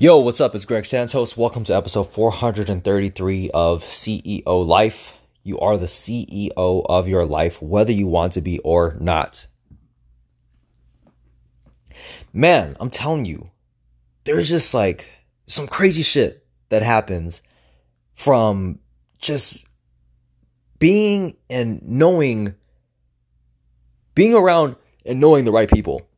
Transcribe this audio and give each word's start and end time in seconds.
Yo, 0.00 0.18
what's 0.18 0.40
up? 0.40 0.54
It's 0.54 0.64
Greg 0.64 0.86
Santos. 0.86 1.36
Welcome 1.36 1.64
to 1.64 1.76
episode 1.76 2.04
433 2.04 3.50
of 3.52 3.82
CEO 3.82 4.66
Life. 4.66 5.14
You 5.42 5.58
are 5.58 5.76
the 5.76 5.84
CEO 5.84 6.52
of 6.56 7.06
your 7.06 7.26
life, 7.26 7.60
whether 7.60 7.92
you 7.92 8.06
want 8.06 8.32
to 8.32 8.40
be 8.40 8.58
or 8.60 8.96
not. 8.98 9.44
Man, 12.32 12.78
I'm 12.80 12.88
telling 12.88 13.26
you, 13.26 13.50
there's 14.24 14.48
just 14.48 14.72
like 14.72 15.04
some 15.44 15.66
crazy 15.66 16.00
shit 16.00 16.46
that 16.70 16.80
happens 16.80 17.42
from 18.14 18.78
just 19.20 19.66
being 20.78 21.36
and 21.50 21.82
knowing, 21.82 22.54
being 24.14 24.32
around 24.32 24.76
and 25.04 25.20
knowing 25.20 25.44
the 25.44 25.52
right 25.52 25.68
people 25.70 26.08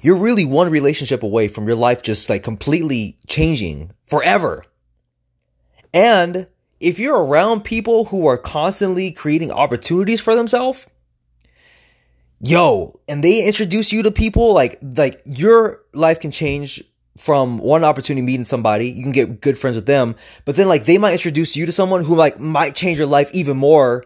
you're 0.00 0.16
really 0.16 0.44
one 0.44 0.70
relationship 0.70 1.22
away 1.22 1.48
from 1.48 1.66
your 1.66 1.76
life 1.76 2.02
just 2.02 2.28
like 2.30 2.42
completely 2.42 3.18
changing 3.26 3.92
forever. 4.04 4.64
And 5.92 6.46
if 6.78 6.98
you're 6.98 7.22
around 7.22 7.62
people 7.62 8.06
who 8.06 8.26
are 8.26 8.38
constantly 8.38 9.12
creating 9.12 9.52
opportunities 9.52 10.20
for 10.20 10.34
themselves, 10.34 10.86
yo, 12.40 12.98
and 13.08 13.22
they 13.22 13.44
introduce 13.44 13.92
you 13.92 14.04
to 14.04 14.10
people 14.10 14.54
like 14.54 14.78
like 14.96 15.20
your 15.24 15.82
life 15.92 16.20
can 16.20 16.30
change 16.30 16.82
from 17.18 17.58
one 17.58 17.84
opportunity 17.84 18.24
meeting 18.24 18.44
somebody, 18.44 18.88
you 18.90 19.02
can 19.02 19.12
get 19.12 19.40
good 19.40 19.58
friends 19.58 19.76
with 19.76 19.86
them, 19.86 20.14
but 20.44 20.56
then 20.56 20.68
like 20.68 20.86
they 20.86 20.96
might 20.96 21.12
introduce 21.12 21.56
you 21.56 21.66
to 21.66 21.72
someone 21.72 22.04
who 22.04 22.14
like 22.14 22.38
might 22.40 22.74
change 22.74 22.98
your 22.98 23.06
life 23.06 23.30
even 23.32 23.56
more. 23.56 24.04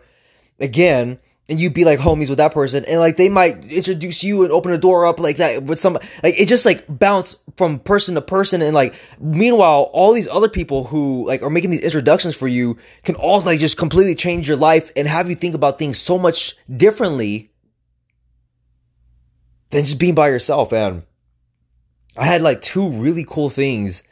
Again 0.59 1.19
and 1.49 1.61
you'd 1.61 1.75
be 1.75 1.85
like 1.85 1.99
homies 1.99 2.29
with 2.29 2.39
that 2.39 2.53
person 2.53 2.85
and 2.89 3.01
like 3.01 3.17
they 3.17 3.29
might 3.29 3.65
introduce 3.65 4.25
you 4.25 4.43
and 4.43 4.53
open 4.53 4.73
a 4.73 4.79
door 4.79 5.07
up 5.07 5.21
like 5.21 5.37
that 5.37 5.63
with 5.65 5.79
some 5.79 5.95
like 6.23 6.39
it 6.39 6.49
just 6.49 6.65
like 6.65 6.85
bounce 6.89 7.37
from 7.57 7.79
person 7.79 8.15
to 8.15 8.23
person 8.23 8.63
and 8.63 8.75
like 8.75 8.95
meanwhile 9.19 9.91
all 9.93 10.13
these 10.13 10.29
other 10.29 10.49
people 10.49 10.85
who 10.85 11.27
like 11.27 11.43
are 11.43 11.51
making 11.51 11.71
these 11.71 11.85
introductions 11.85 12.35
for 12.35 12.49
you 12.49 12.77
can 13.03 13.15
all 13.17 13.41
like 13.41 13.59
just 13.59 13.77
completely 13.77 14.15
change 14.15 14.49
your 14.49 14.57
life 14.57 14.91
and 14.97 15.07
have 15.07 15.29
you 15.29 15.37
think 15.37 15.55
about 15.55 15.79
things 15.79 15.99
so 15.99 16.19
much 16.19 16.55
differently 16.75 17.51
than 19.71 19.85
just 19.85 20.01
being 20.01 20.15
by 20.15 20.29
yourself 20.29 20.73
and 20.73 21.05
i 22.17 22.25
had 22.25 22.43
like 22.43 22.63
two 22.63 22.89
really 22.91 23.25
cool 23.29 23.51
things 23.51 24.03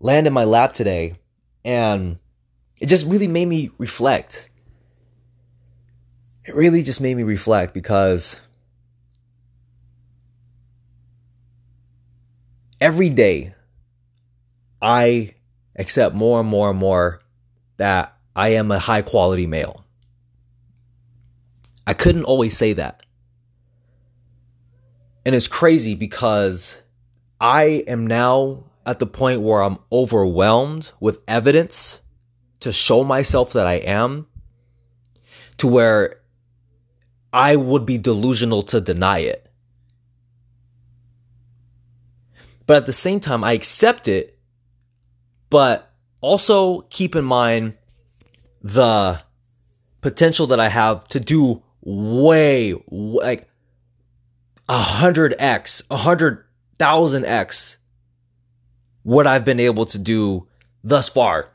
land 0.00 0.26
in 0.26 0.32
my 0.32 0.44
lap 0.44 0.72
today 0.72 1.14
and 1.64 2.18
it 2.78 2.86
just 2.86 3.06
really 3.06 3.28
made 3.28 3.46
me 3.46 3.70
reflect 3.78 4.48
it 6.44 6.54
really 6.54 6.82
just 6.82 7.00
made 7.00 7.16
me 7.16 7.22
reflect 7.22 7.72
because 7.72 8.36
every 12.80 13.08
day 13.08 13.54
I 14.82 15.34
accept 15.76 16.14
more 16.14 16.40
and 16.40 16.48
more 16.48 16.70
and 16.70 16.78
more 16.78 17.22
that 17.78 18.16
I 18.36 18.50
am 18.50 18.70
a 18.70 18.78
high 18.78 19.02
quality 19.02 19.46
male. 19.46 19.84
I 21.86 21.94
couldn't 21.94 22.24
always 22.24 22.56
say 22.56 22.74
that. 22.74 23.04
And 25.24 25.34
it's 25.34 25.48
crazy 25.48 25.94
because 25.94 26.80
I 27.40 27.84
am 27.86 28.06
now 28.06 28.64
at 28.84 28.98
the 28.98 29.06
point 29.06 29.40
where 29.40 29.62
I'm 29.62 29.78
overwhelmed 29.90 30.92
with 31.00 31.22
evidence 31.26 32.02
to 32.60 32.72
show 32.72 33.04
myself 33.04 33.54
that 33.54 33.66
I 33.66 33.74
am, 33.74 34.26
to 35.58 35.66
where 35.66 36.20
I 37.34 37.56
would 37.56 37.84
be 37.84 37.98
delusional 37.98 38.62
to 38.62 38.80
deny 38.80 39.18
it. 39.18 39.50
But 42.64 42.76
at 42.76 42.86
the 42.86 42.92
same 42.92 43.18
time, 43.18 43.42
I 43.42 43.52
accept 43.52 44.06
it, 44.06 44.38
but 45.50 45.92
also 46.20 46.82
keep 46.82 47.16
in 47.16 47.24
mind 47.24 47.74
the 48.62 49.20
potential 50.00 50.46
that 50.46 50.60
I 50.60 50.68
have 50.68 51.08
to 51.08 51.18
do 51.18 51.64
way, 51.82 52.72
like 52.88 53.48
a 54.68 54.78
hundred 54.78 55.34
X, 55.36 55.82
a 55.90 55.96
hundred 55.96 56.44
thousand 56.78 57.26
X 57.26 57.78
what 59.02 59.26
I've 59.26 59.44
been 59.44 59.60
able 59.60 59.86
to 59.86 59.98
do 59.98 60.46
thus 60.84 61.08
far. 61.08 61.50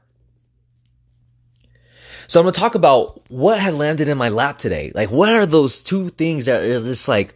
So 2.30 2.40
I'm 2.40 2.44
going 2.44 2.54
to 2.54 2.60
talk 2.60 2.76
about 2.76 3.28
what 3.32 3.58
had 3.60 3.74
landed 3.74 4.08
in 4.08 4.16
my 4.16 4.30
lap 4.30 4.60
today. 4.60 4.92
Like, 4.94 5.10
what 5.10 5.34
are 5.34 5.48
those 5.48 5.82
two 5.82 6.10
things 6.10 6.46
that 6.46 6.62
is 6.62 6.86
just 6.86 7.08
like, 7.08 7.34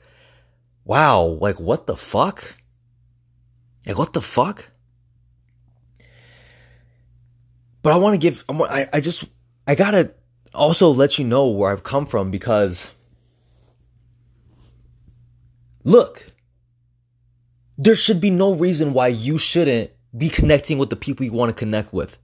wow, 0.86 1.24
like, 1.24 1.60
what 1.60 1.88
the 1.88 1.98
fuck? 1.98 2.54
Like, 3.88 3.98
what 3.98 4.14
the 4.14 4.22
fuck? 4.22 4.70
But 7.82 7.94
I 7.94 7.98
want 7.98 8.14
to 8.14 8.20
give, 8.20 8.44
I, 8.48 8.88
I 8.94 9.02
just, 9.02 9.26
I 9.66 9.74
gotta 9.74 10.14
also 10.54 10.92
let 10.92 11.18
you 11.18 11.26
know 11.26 11.48
where 11.48 11.72
I've 11.72 11.82
come 11.82 12.06
from 12.06 12.30
because, 12.30 12.88
look, 15.84 16.24
there 17.80 17.96
should 17.96 18.22
be 18.22 18.30
no 18.30 18.54
reason 18.54 18.94
why 18.94 19.08
you 19.08 19.40
shouldn't 19.40 19.90
be 20.16 20.30
connecting 20.30 20.78
with 20.78 20.92
the 20.92 20.96
people 20.96 21.26
you 21.26 21.34
want 21.34 21.50
to 21.50 21.56
connect 21.56 21.94
with. 21.94 22.20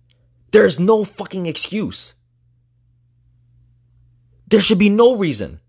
There's 0.52 0.79
no 0.79 1.03
fucking 1.03 1.47
excuse. 1.47 2.13
There 4.50 4.62
should 4.62 4.80
be 4.80 4.90
no 4.90 5.16
reason. 5.16 5.60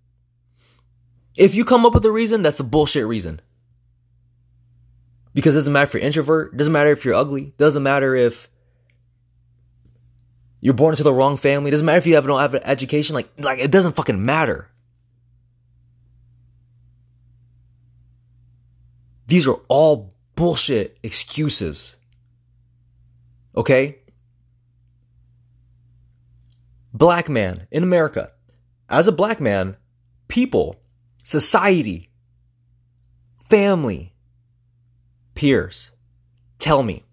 If 1.37 1.55
you 1.55 1.65
come 1.65 1.87
up 1.87 1.95
with 1.95 2.05
a 2.05 2.11
reason, 2.11 2.43
that's 2.43 2.61
a 2.61 2.65
bullshit 2.65 3.07
reason. 3.07 3.41
Because 5.33 5.55
it 5.55 5.59
doesn't 5.59 5.73
matter 5.73 5.85
if 5.85 5.95
you're 5.95 6.03
introvert, 6.03 6.57
doesn't 6.57 6.73
matter 6.73 6.91
if 6.91 7.05
you're 7.05 7.15
ugly, 7.15 7.53
doesn't 7.57 7.83
matter 7.83 8.15
if 8.17 8.49
you're 10.61 10.75
born 10.75 10.93
into 10.93 11.05
the 11.05 11.13
wrong 11.13 11.37
family, 11.37 11.71
doesn't 11.71 11.87
matter 11.87 11.99
if 11.99 12.07
you 12.07 12.17
have 12.17 12.27
no 12.27 12.37
have 12.37 12.55
an 12.55 12.63
education, 12.65 13.15
like 13.15 13.31
like 13.39 13.61
it 13.61 13.71
doesn't 13.71 13.93
fucking 13.93 14.25
matter. 14.25 14.69
These 19.27 19.47
are 19.47 19.61
all 19.69 20.13
bullshit 20.35 20.99
excuses. 21.05 21.97
Okay? 23.55 23.99
Black 26.93 27.29
man 27.29 27.69
in 27.71 27.85
America 27.85 28.33
as 28.91 29.07
a 29.07 29.13
black 29.13 29.41
man, 29.41 29.77
people, 30.29 30.77
society, 31.23 32.11
family, 33.49 34.13
peers 35.35 35.93
tell 36.59 36.83
me 36.83 37.05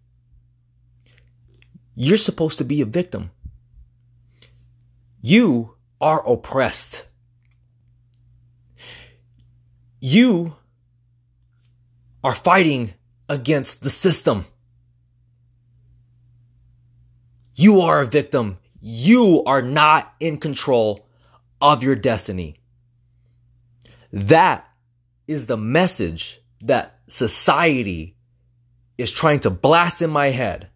you're 1.93 2.17
supposed 2.17 2.57
to 2.57 2.63
be 2.63 2.81
a 2.81 2.85
victim. 2.85 3.31
You 5.21 5.75
are 5.99 6.27
oppressed. 6.27 7.07
You 9.99 10.55
are 12.23 12.35
fighting 12.35 12.94
against 13.29 13.81
the 13.81 13.89
system. 13.89 14.45
You 17.55 17.81
are 17.81 18.01
a 18.01 18.05
victim. 18.05 18.59
You 18.79 19.44
are 19.45 19.63
not 19.63 20.13
in 20.19 20.38
control 20.38 21.06
of 21.62 21.84
your 21.84 21.95
destiny. 21.95 22.56
That 24.12 24.68
is 25.28 25.47
the 25.47 25.57
message 25.57 26.40
that 26.62 27.00
society 27.07 28.16
is 28.97 29.12
trying 29.12 29.41
to 29.41 29.50
blast 29.50 30.01
in 30.01 30.09
my 30.09 30.29
head. 30.29 30.69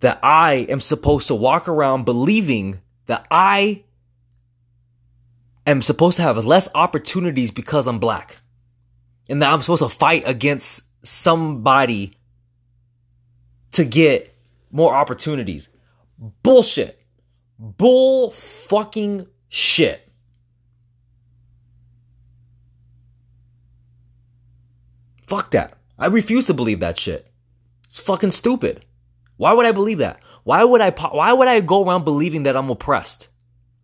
That 0.00 0.20
I 0.22 0.66
am 0.68 0.80
supposed 0.80 1.28
to 1.28 1.34
walk 1.34 1.68
around 1.68 2.04
believing 2.04 2.80
that 3.06 3.26
I 3.30 3.84
am 5.66 5.82
supposed 5.82 6.16
to 6.16 6.22
have 6.22 6.44
less 6.44 6.68
opportunities 6.74 7.50
because 7.50 7.86
I'm 7.86 7.98
black. 7.98 8.36
And 9.28 9.42
that 9.42 9.52
I'm 9.52 9.62
supposed 9.62 9.82
to 9.82 9.88
fight 9.88 10.22
against 10.26 10.84
somebody 11.04 12.16
to 13.72 13.84
get 13.84 14.35
more 14.76 14.92
opportunities. 14.92 15.70
Bullshit. 16.42 17.00
Bull 17.58 18.30
fucking 18.30 19.26
shit. 19.48 20.06
Fuck 25.26 25.52
that. 25.52 25.78
I 25.98 26.06
refuse 26.06 26.44
to 26.46 26.54
believe 26.54 26.80
that 26.80 26.98
shit. 26.98 27.26
It's 27.86 27.98
fucking 27.98 28.30
stupid. 28.30 28.84
Why 29.38 29.54
would 29.54 29.66
I 29.66 29.72
believe 29.72 29.98
that? 29.98 30.20
Why 30.44 30.62
would 30.62 30.80
I 30.82 30.90
why 30.90 31.32
would 31.32 31.48
I 31.48 31.60
go 31.60 31.84
around 31.84 32.04
believing 32.04 32.44
that 32.44 32.56
I'm 32.56 32.70
oppressed? 32.70 33.28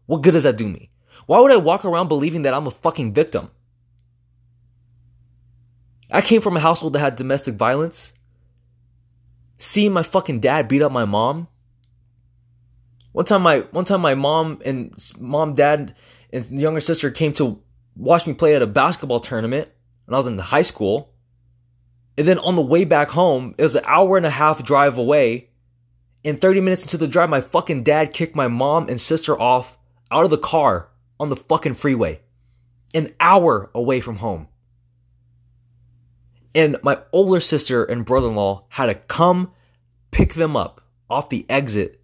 What 0.07 0.23
good 0.23 0.33
does 0.33 0.43
that 0.43 0.59
do 0.59 0.69
me? 0.69 0.91
Why 1.27 1.41
would 1.41 1.53
I 1.53 1.57
walk 1.57 1.85
around 1.85 2.09
believing 2.09 2.43
that 2.43 2.55
I'm 2.55 2.67
a 2.67 2.71
fucking 2.71 3.15
victim? 3.15 3.51
I 6.11 6.21
came 6.21 6.43
from 6.43 6.57
a 6.57 6.61
household 6.61 6.93
that 6.93 6.99
had 6.99 7.17
domestic 7.17 7.55
violence 7.55 8.13
seeing 9.63 9.93
my 9.93 10.03
fucking 10.03 10.41
dad 10.41 10.67
beat 10.67 10.83
up 10.83 10.91
my 10.91 11.05
mom. 11.05 11.47
One 13.13 13.25
time 13.25 13.43
my 13.43 13.61
one 13.71 13.85
time 13.85 14.01
my 14.01 14.15
mom 14.15 14.61
and 14.65 14.93
mom, 15.21 15.55
dad, 15.55 15.95
and 16.33 16.49
younger 16.51 16.81
sister 16.81 17.11
came 17.11 17.33
to 17.35 17.63
watch 17.95 18.27
me 18.27 18.33
play 18.35 18.57
at 18.57 18.63
a 18.63 18.67
basketball 18.67 19.21
tournament 19.21 19.69
when 20.07 20.15
I 20.15 20.19
was 20.19 20.27
in 20.27 20.39
high 20.39 20.63
school. 20.63 21.15
And 22.19 22.27
then 22.27 22.39
on 22.39 22.57
the 22.57 22.63
way 22.63 22.85
back 22.85 23.09
home, 23.09 23.55
it 23.57 23.63
was 23.63 23.77
an 23.77 23.85
hour 23.87 24.17
and 24.17 24.27
a 24.27 24.31
half 24.31 24.63
drive 24.65 24.99
away. 24.99 25.49
And 26.25 26.41
30 26.41 26.61
minutes 26.61 26.83
into 26.83 26.99
the 26.99 27.09
drive, 27.09 27.31
my 27.31 27.41
fucking 27.41 27.85
dad 27.85 28.13
kicked 28.13 28.37
my 28.37 28.49
mom 28.49 28.89
and 28.89 29.01
sister 29.01 29.39
off 29.39 29.79
out 30.11 30.25
of 30.25 30.31
the 30.31 30.39
car 30.39 30.89
on 31.19 31.31
the 31.31 31.37
fucking 31.37 31.75
freeway. 31.75 32.21
An 32.95 33.13
hour 33.19 33.71
away 33.75 34.01
from 34.01 34.17
home. 34.17 34.49
And 36.55 36.77
my 36.83 36.99
older 37.13 37.41
sister 37.41 37.85
and 37.85 38.05
brother 38.05 38.29
in 38.29 38.37
law 38.37 38.65
had 38.69 38.87
to 38.87 38.95
come 38.95 39.53
pick 40.11 40.35
them 40.35 40.57
up 40.57 40.83
off 41.09 41.31
the 41.31 41.47
exit 41.49 42.01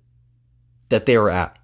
that 0.89 1.07
they 1.07 1.19
were 1.19 1.31
at. 1.31 1.59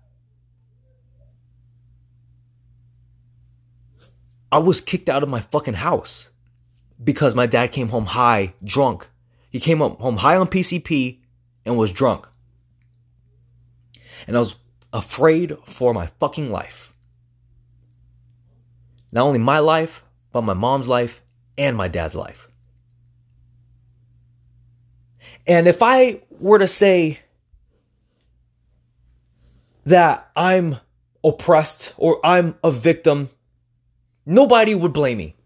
I 4.53 4.59
was 4.59 4.81
kicked 4.81 5.09
out 5.09 5.23
of 5.23 5.29
my 5.29 5.41
fucking 5.41 5.75
house 5.75 6.31
because 7.03 7.35
my 7.35 7.47
dad 7.47 7.73
came 7.73 7.89
home 7.89 8.07
high, 8.07 8.55
drunk. 8.63 9.09
He 9.51 9.59
came 9.59 9.79
home 9.79 10.17
high 10.17 10.37
on 10.37 10.47
PCP 10.47 11.21
and 11.65 11.77
was 11.77 11.91
drunk. 11.91 12.29
And 14.27 14.37
I 14.37 14.41
was 14.41 14.57
afraid 14.93 15.57
for 15.65 15.93
my 15.93 16.07
fucking 16.07 16.51
life. 16.51 16.95
Not 19.13 19.27
only 19.27 19.39
my 19.39 19.59
life, 19.59 20.05
but 20.33 20.43
my 20.43 20.55
mom's 20.55 20.89
life 20.89 21.21
and 21.59 21.77
my 21.77 21.89
dad's 21.89 22.15
life. 22.15 22.49
And 25.47 25.69
if 25.69 25.83
I 25.83 26.21
were 26.41 26.59
to 26.59 26.67
say 26.69 27.19
that 29.85 30.31
I'm 30.35 30.77
oppressed 31.23 31.93
or 31.97 32.25
I'm 32.25 32.57
a 32.65 32.71
victim, 32.71 33.29
nobody 34.25 34.75
would 34.75 34.93
blame 34.93 35.19
me. 35.19 35.37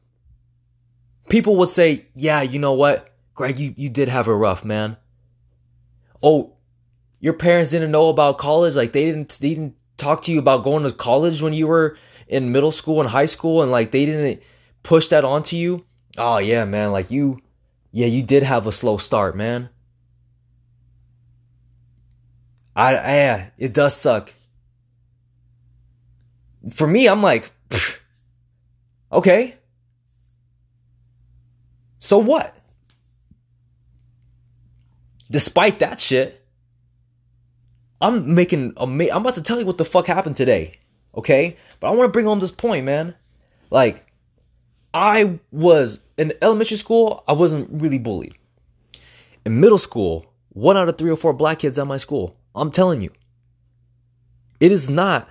People 1.29 1.57
would 1.57 1.71
say, 1.71 2.07
yeah, 2.15 2.43
you 2.43 2.59
know 2.59 2.73
what? 2.73 3.13
Greg, 3.35 3.59
you, 3.59 3.75
you 3.77 3.89
did 3.89 4.09
have 4.09 4.29
a 4.29 4.35
rough, 4.35 4.65
man. 4.65 4.97
Oh, 6.23 6.57
your 7.21 7.35
parents 7.35 7.71
didn't 7.71 7.91
know 7.91 8.09
about 8.09 8.39
college? 8.39 8.75
Like 8.75 8.93
they 8.93 9.05
didn't 9.05 9.39
they 9.41 9.51
didn't 9.51 9.75
talk 9.97 10.23
to 10.23 10.33
you 10.33 10.39
about 10.39 10.65
going 10.65 10.85
to 10.85 10.93
college 10.93 11.43
when 11.43 11.53
you 11.53 11.67
were 11.67 11.97
in 12.29 12.53
middle 12.53 12.71
school 12.71 13.01
and 13.01 13.09
high 13.09 13.27
school 13.27 13.63
and 13.63 13.71
like 13.71 13.91
they 13.91 14.07
didn't 14.07 14.43
push 14.83 15.09
that 15.09 15.25
onto 15.25 15.57
you? 15.57 15.85
Oh 16.17 16.39
yeah, 16.39 16.65
man, 16.65 16.93
like 16.93 17.11
you 17.11 17.41
yeah, 17.93 18.07
you 18.07 18.23
did 18.23 18.43
have 18.43 18.67
a 18.67 18.73
slow 18.73 18.97
start, 18.99 19.37
man. 19.37 19.69
I 22.79 22.93
yeah, 22.93 23.51
it 23.59 23.75
does 23.75 23.97
suck. 23.97 24.33
For 26.71 26.87
me, 26.87 27.09
I'm 27.09 27.23
like, 27.23 27.51
okay. 29.13 29.57
So 31.99 32.19
what? 32.19 32.55
Despite 35.29 35.81
that 35.81 35.99
shit, 35.99 36.41
I'm 38.01 38.37
making 38.37 38.75
I'm 38.77 39.01
about 39.01 39.35
to 39.35 39.43
tell 39.43 39.59
you 39.59 39.67
what 39.67 39.79
the 39.79 39.85
fuck 39.85 40.07
happened 40.07 40.37
today, 40.37 40.79
okay? 41.17 41.57
But 41.81 41.89
I 41.89 41.91
want 41.91 42.05
to 42.05 42.13
bring 42.13 42.27
home 42.27 42.39
this 42.39 42.53
point, 42.53 42.87
man. 42.87 43.17
Like, 43.71 44.07
I 44.95 45.41
was 45.51 46.01
in 46.17 46.33
elementary 46.41 46.77
school. 46.77 47.25
I 47.27 47.33
wasn't 47.33 47.69
really 47.83 47.99
bullied. 47.99 48.37
In 49.45 49.59
middle 49.59 49.79
school, 49.79 50.33
one 50.51 50.77
out 50.77 50.89
of 50.89 50.97
three 50.97 51.11
or 51.11 51.17
four 51.17 51.33
black 51.33 51.59
kids 51.59 51.77
at 51.77 51.87
my 51.89 51.97
school 51.97 52.38
I'm 52.55 52.71
telling 52.71 53.01
you, 53.01 53.11
it 54.61 54.73
is 54.73 54.91
not 54.91 55.29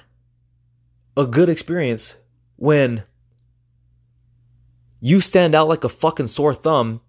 a 1.16 1.26
good 1.26 1.50
experience 1.50 2.16
when 2.56 3.04
you 5.00 5.22
stand 5.22 5.56
out 5.56 5.68
like 5.68 5.84
a 5.84 5.90
fucking 5.90 6.28
sore 6.28 6.54
thumb. 6.54 7.02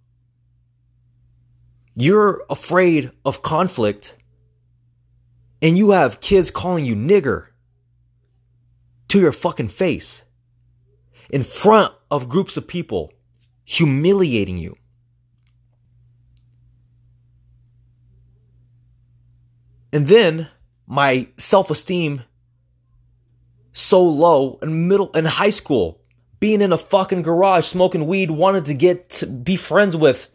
You're 1.94 2.44
afraid 2.48 3.10
of 3.24 3.42
conflict 3.42 4.16
and 5.60 5.76
you 5.76 5.90
have 5.90 6.20
kids 6.20 6.50
calling 6.50 6.84
you 6.84 6.94
nigger 6.94 7.48
to 9.08 9.20
your 9.20 9.32
fucking 9.32 9.68
face 9.68 10.22
in 11.30 11.42
front 11.42 11.92
of 12.10 12.28
groups 12.28 12.56
of 12.56 12.68
people, 12.68 13.12
humiliating 13.64 14.58
you. 14.58 14.76
And 19.92 20.06
then 20.06 20.48
my 20.86 21.28
self 21.36 21.70
esteem 21.70 22.22
so 23.72 24.02
low 24.04 24.58
in 24.60 24.88
middle 24.88 25.10
in 25.12 25.24
high 25.24 25.50
school, 25.50 26.00
being 26.40 26.60
in 26.60 26.72
a 26.72 26.78
fucking 26.78 27.22
garage 27.22 27.66
smoking 27.66 28.06
weed, 28.06 28.30
wanted 28.30 28.66
to 28.66 28.74
get 28.74 29.10
to 29.10 29.26
be 29.26 29.56
friends 29.56 29.96
with 29.96 30.28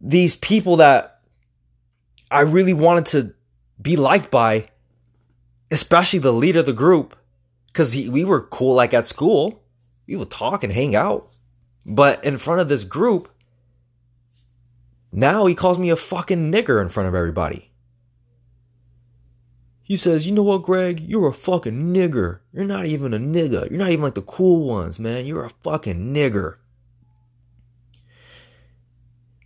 these 0.00 0.34
people 0.34 0.76
that 0.76 1.20
I 2.30 2.42
really 2.42 2.74
wanted 2.74 3.06
to 3.06 3.34
be 3.80 3.96
liked 3.96 4.30
by, 4.30 4.68
especially 5.70 6.18
the 6.18 6.32
leader 6.32 6.60
of 6.60 6.66
the 6.66 6.72
group, 6.72 7.16
because 7.68 7.94
we 7.94 8.24
were 8.24 8.42
cool 8.42 8.74
like 8.74 8.94
at 8.94 9.08
school. 9.08 9.62
We 10.06 10.16
would 10.16 10.30
talk 10.30 10.64
and 10.64 10.72
hang 10.72 10.94
out. 10.94 11.28
But 11.86 12.24
in 12.24 12.38
front 12.38 12.60
of 12.60 12.68
this 12.68 12.84
group, 12.84 13.28
now 15.12 15.46
he 15.46 15.54
calls 15.54 15.78
me 15.78 15.90
a 15.90 15.96
fucking 15.96 16.52
nigger 16.52 16.80
in 16.82 16.88
front 16.88 17.08
of 17.08 17.14
everybody. 17.14 17.70
He 19.84 19.96
says, 19.96 20.26
You 20.26 20.32
know 20.32 20.42
what, 20.42 20.62
Greg? 20.62 21.00
You're 21.00 21.28
a 21.28 21.32
fucking 21.32 21.94
nigger. 21.94 22.40
You're 22.54 22.64
not 22.64 22.86
even 22.86 23.12
a 23.12 23.18
nigga. 23.18 23.70
You're 23.70 23.78
not 23.78 23.90
even 23.90 24.02
like 24.02 24.14
the 24.14 24.22
cool 24.22 24.66
ones, 24.66 24.98
man. 24.98 25.26
You're 25.26 25.44
a 25.44 25.50
fucking 25.50 26.14
nigger. 26.14 26.56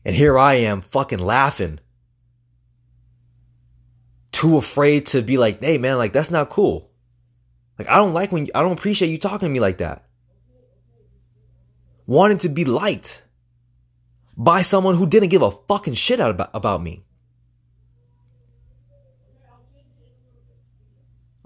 And 0.05 0.15
here 0.15 0.39
I 0.39 0.55
am 0.55 0.81
fucking 0.81 1.19
laughing. 1.19 1.81
Too 4.31 4.57
afraid 4.57 5.07
to 5.07 5.23
be 5.23 5.37
like, 5.37 5.61
hey 5.61 5.77
man, 5.77 5.99
like 5.99 6.13
that's 6.13 6.31
not 6.31 6.51
cool. 6.51 6.89
Like 7.77 7.89
I 7.89 7.97
don't 7.97 8.15
like 8.15 8.31
when 8.31 8.47
I 8.55 8.63
don't 8.63 8.73
appreciate 8.73 9.09
you 9.09 9.19
talking 9.19 9.49
to 9.49 9.53
me 9.53 9.59
like 9.59 9.79
that. 9.79 10.05
Wanting 12.07 12.39
to 12.39 12.49
be 12.49 12.65
liked 12.65 13.25
by 14.37 14.63
someone 14.63 14.95
who 14.95 15.07
didn't 15.07 15.31
give 15.31 15.43
a 15.43 15.51
fucking 15.51 15.95
shit 15.95 16.21
out 16.21 16.31
about, 16.31 16.51
about 16.55 16.81
me. 16.81 17.03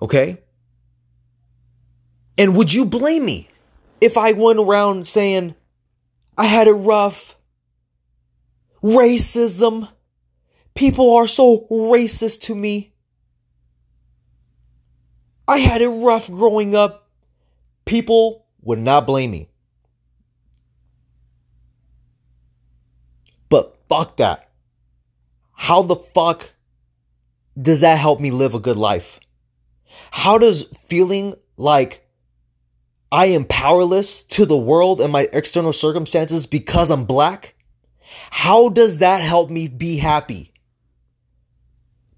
Okay? 0.02 0.42
And 2.36 2.56
would 2.56 2.72
you 2.72 2.84
blame 2.84 3.24
me 3.24 3.48
if 4.00 4.18
I 4.18 4.32
went 4.32 4.58
around 4.58 5.06
saying 5.06 5.54
I 6.36 6.46
had 6.46 6.66
it 6.66 6.72
rough? 6.72 7.36
Racism. 8.82 9.88
People 10.74 11.14
are 11.14 11.28
so 11.28 11.68
racist 11.70 12.42
to 12.42 12.54
me. 12.56 12.92
I 15.46 15.58
had 15.58 15.82
it 15.82 15.88
rough 15.88 16.28
growing 16.28 16.74
up. 16.74 17.08
People 17.84 18.46
would 18.62 18.80
not 18.80 19.06
blame 19.06 19.30
me. 19.30 19.50
But 23.48 23.76
fuck 23.88 24.16
that. 24.16 24.50
How 25.52 25.82
the 25.82 25.96
fuck 25.96 26.52
does 27.60 27.82
that 27.82 27.98
help 27.98 28.18
me 28.18 28.32
live 28.32 28.54
a 28.54 28.60
good 28.60 28.76
life? 28.76 29.20
How 30.10 30.38
does 30.38 30.64
feeling 30.78 31.34
like 31.56 32.06
I 33.10 33.26
am 33.26 33.44
powerless 33.44 34.24
to 34.24 34.46
the 34.46 34.56
world 34.56 35.00
and 35.00 35.12
my 35.12 35.28
external 35.32 35.72
circumstances 35.72 36.46
because 36.46 36.90
I'm 36.90 37.04
black? 37.04 37.54
How 38.30 38.68
does 38.68 38.98
that 38.98 39.22
help 39.22 39.50
me 39.50 39.68
be 39.68 39.96
happy? 39.96 40.52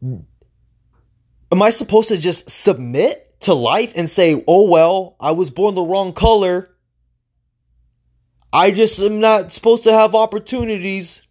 Am 0.03 1.63
I 1.63 1.71
supposed 1.71 2.09
to 2.09 2.19
just 2.19 2.51
submit 2.51 3.41
to 3.41 3.55
life 3.55 3.93
and 3.97 4.11
say, 4.11 4.43
oh, 4.47 4.69
well, 4.69 5.17
I 5.21 5.33
was 5.33 5.51
born 5.51 5.75
the 5.75 5.83
wrong 5.83 6.13
color? 6.13 6.71
I 8.53 8.71
just 8.71 9.01
am 9.01 9.21
not 9.21 9.53
supposed 9.53 9.85
to 9.85 9.93
have 9.93 10.15
opportunities. 10.15 11.23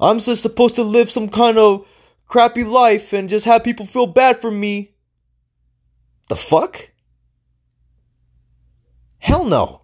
I'm 0.00 0.18
just 0.18 0.42
supposed 0.42 0.74
to 0.76 0.82
live 0.82 1.10
some 1.10 1.28
kind 1.28 1.56
of 1.58 1.86
crappy 2.26 2.64
life 2.64 3.12
and 3.12 3.28
just 3.28 3.44
have 3.44 3.64
people 3.64 3.86
feel 3.86 4.06
bad 4.06 4.40
for 4.40 4.50
me. 4.50 4.94
The 6.28 6.36
fuck? 6.36 6.90
Hell 9.18 9.44
no. 9.44 9.82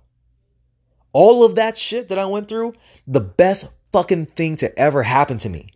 All 1.13 1.45
of 1.45 1.57
that 1.57 1.79
shit 1.79 2.09
that 2.09 2.19
I 2.19 2.27
went 2.27 2.49
through, 2.49 2.75
the 3.07 3.21
best 3.21 3.73
fucking 3.93 4.27
thing 4.27 4.57
to 4.57 4.79
ever 4.79 5.03
happen 5.03 5.39
to 5.39 5.49
me. 5.49 5.71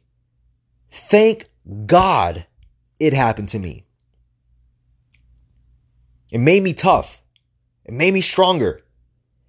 Thank 0.90 1.45
God 1.87 2.47
it 3.00 3.12
happened 3.12 3.49
to 3.50 3.59
me. 3.59 3.85
It 6.31 6.38
made 6.38 6.62
me 6.62 6.73
tough. 6.73 7.23
It 7.85 7.95
made 7.95 8.14
me 8.14 8.21
stronger. 8.21 8.83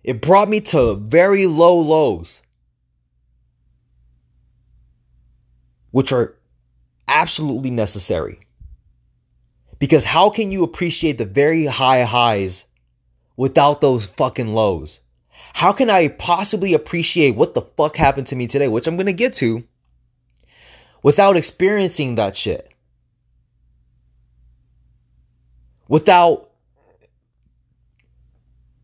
It 0.03 0.22
brought 0.22 0.50
me 0.50 0.60
to 0.62 0.96
very 0.96 1.46
low 1.48 1.79
lows, 1.79 2.41
which 5.91 6.12
are 6.12 6.36
absolutely 7.07 7.72
necessary. 7.72 8.39
Because 9.79 10.05
how 10.05 10.29
can 10.29 10.51
you 10.51 10.63
appreciate 10.63 11.17
the 11.17 11.25
very 11.25 11.65
high 11.65 12.03
highs 12.03 12.65
without 13.36 13.81
those 13.81 14.05
fucking 14.05 14.53
lows? 14.53 15.00
How 15.53 15.74
can 15.74 15.89
I 15.89 16.07
possibly 16.07 16.74
appreciate 16.74 17.36
what 17.36 17.53
the 17.53 17.62
fuck 17.62 17.95
happened 17.95 18.27
to 18.27 18.36
me 18.36 18.48
today, 18.48 18.67
which 18.67 18.88
I'm 18.88 18.98
to 18.98 19.13
get 19.13 19.33
to, 19.36 19.63
without 21.01 21.38
experiencing 21.38 22.15
that 22.15 22.36
shit? 22.36 22.72
Without 25.88 26.50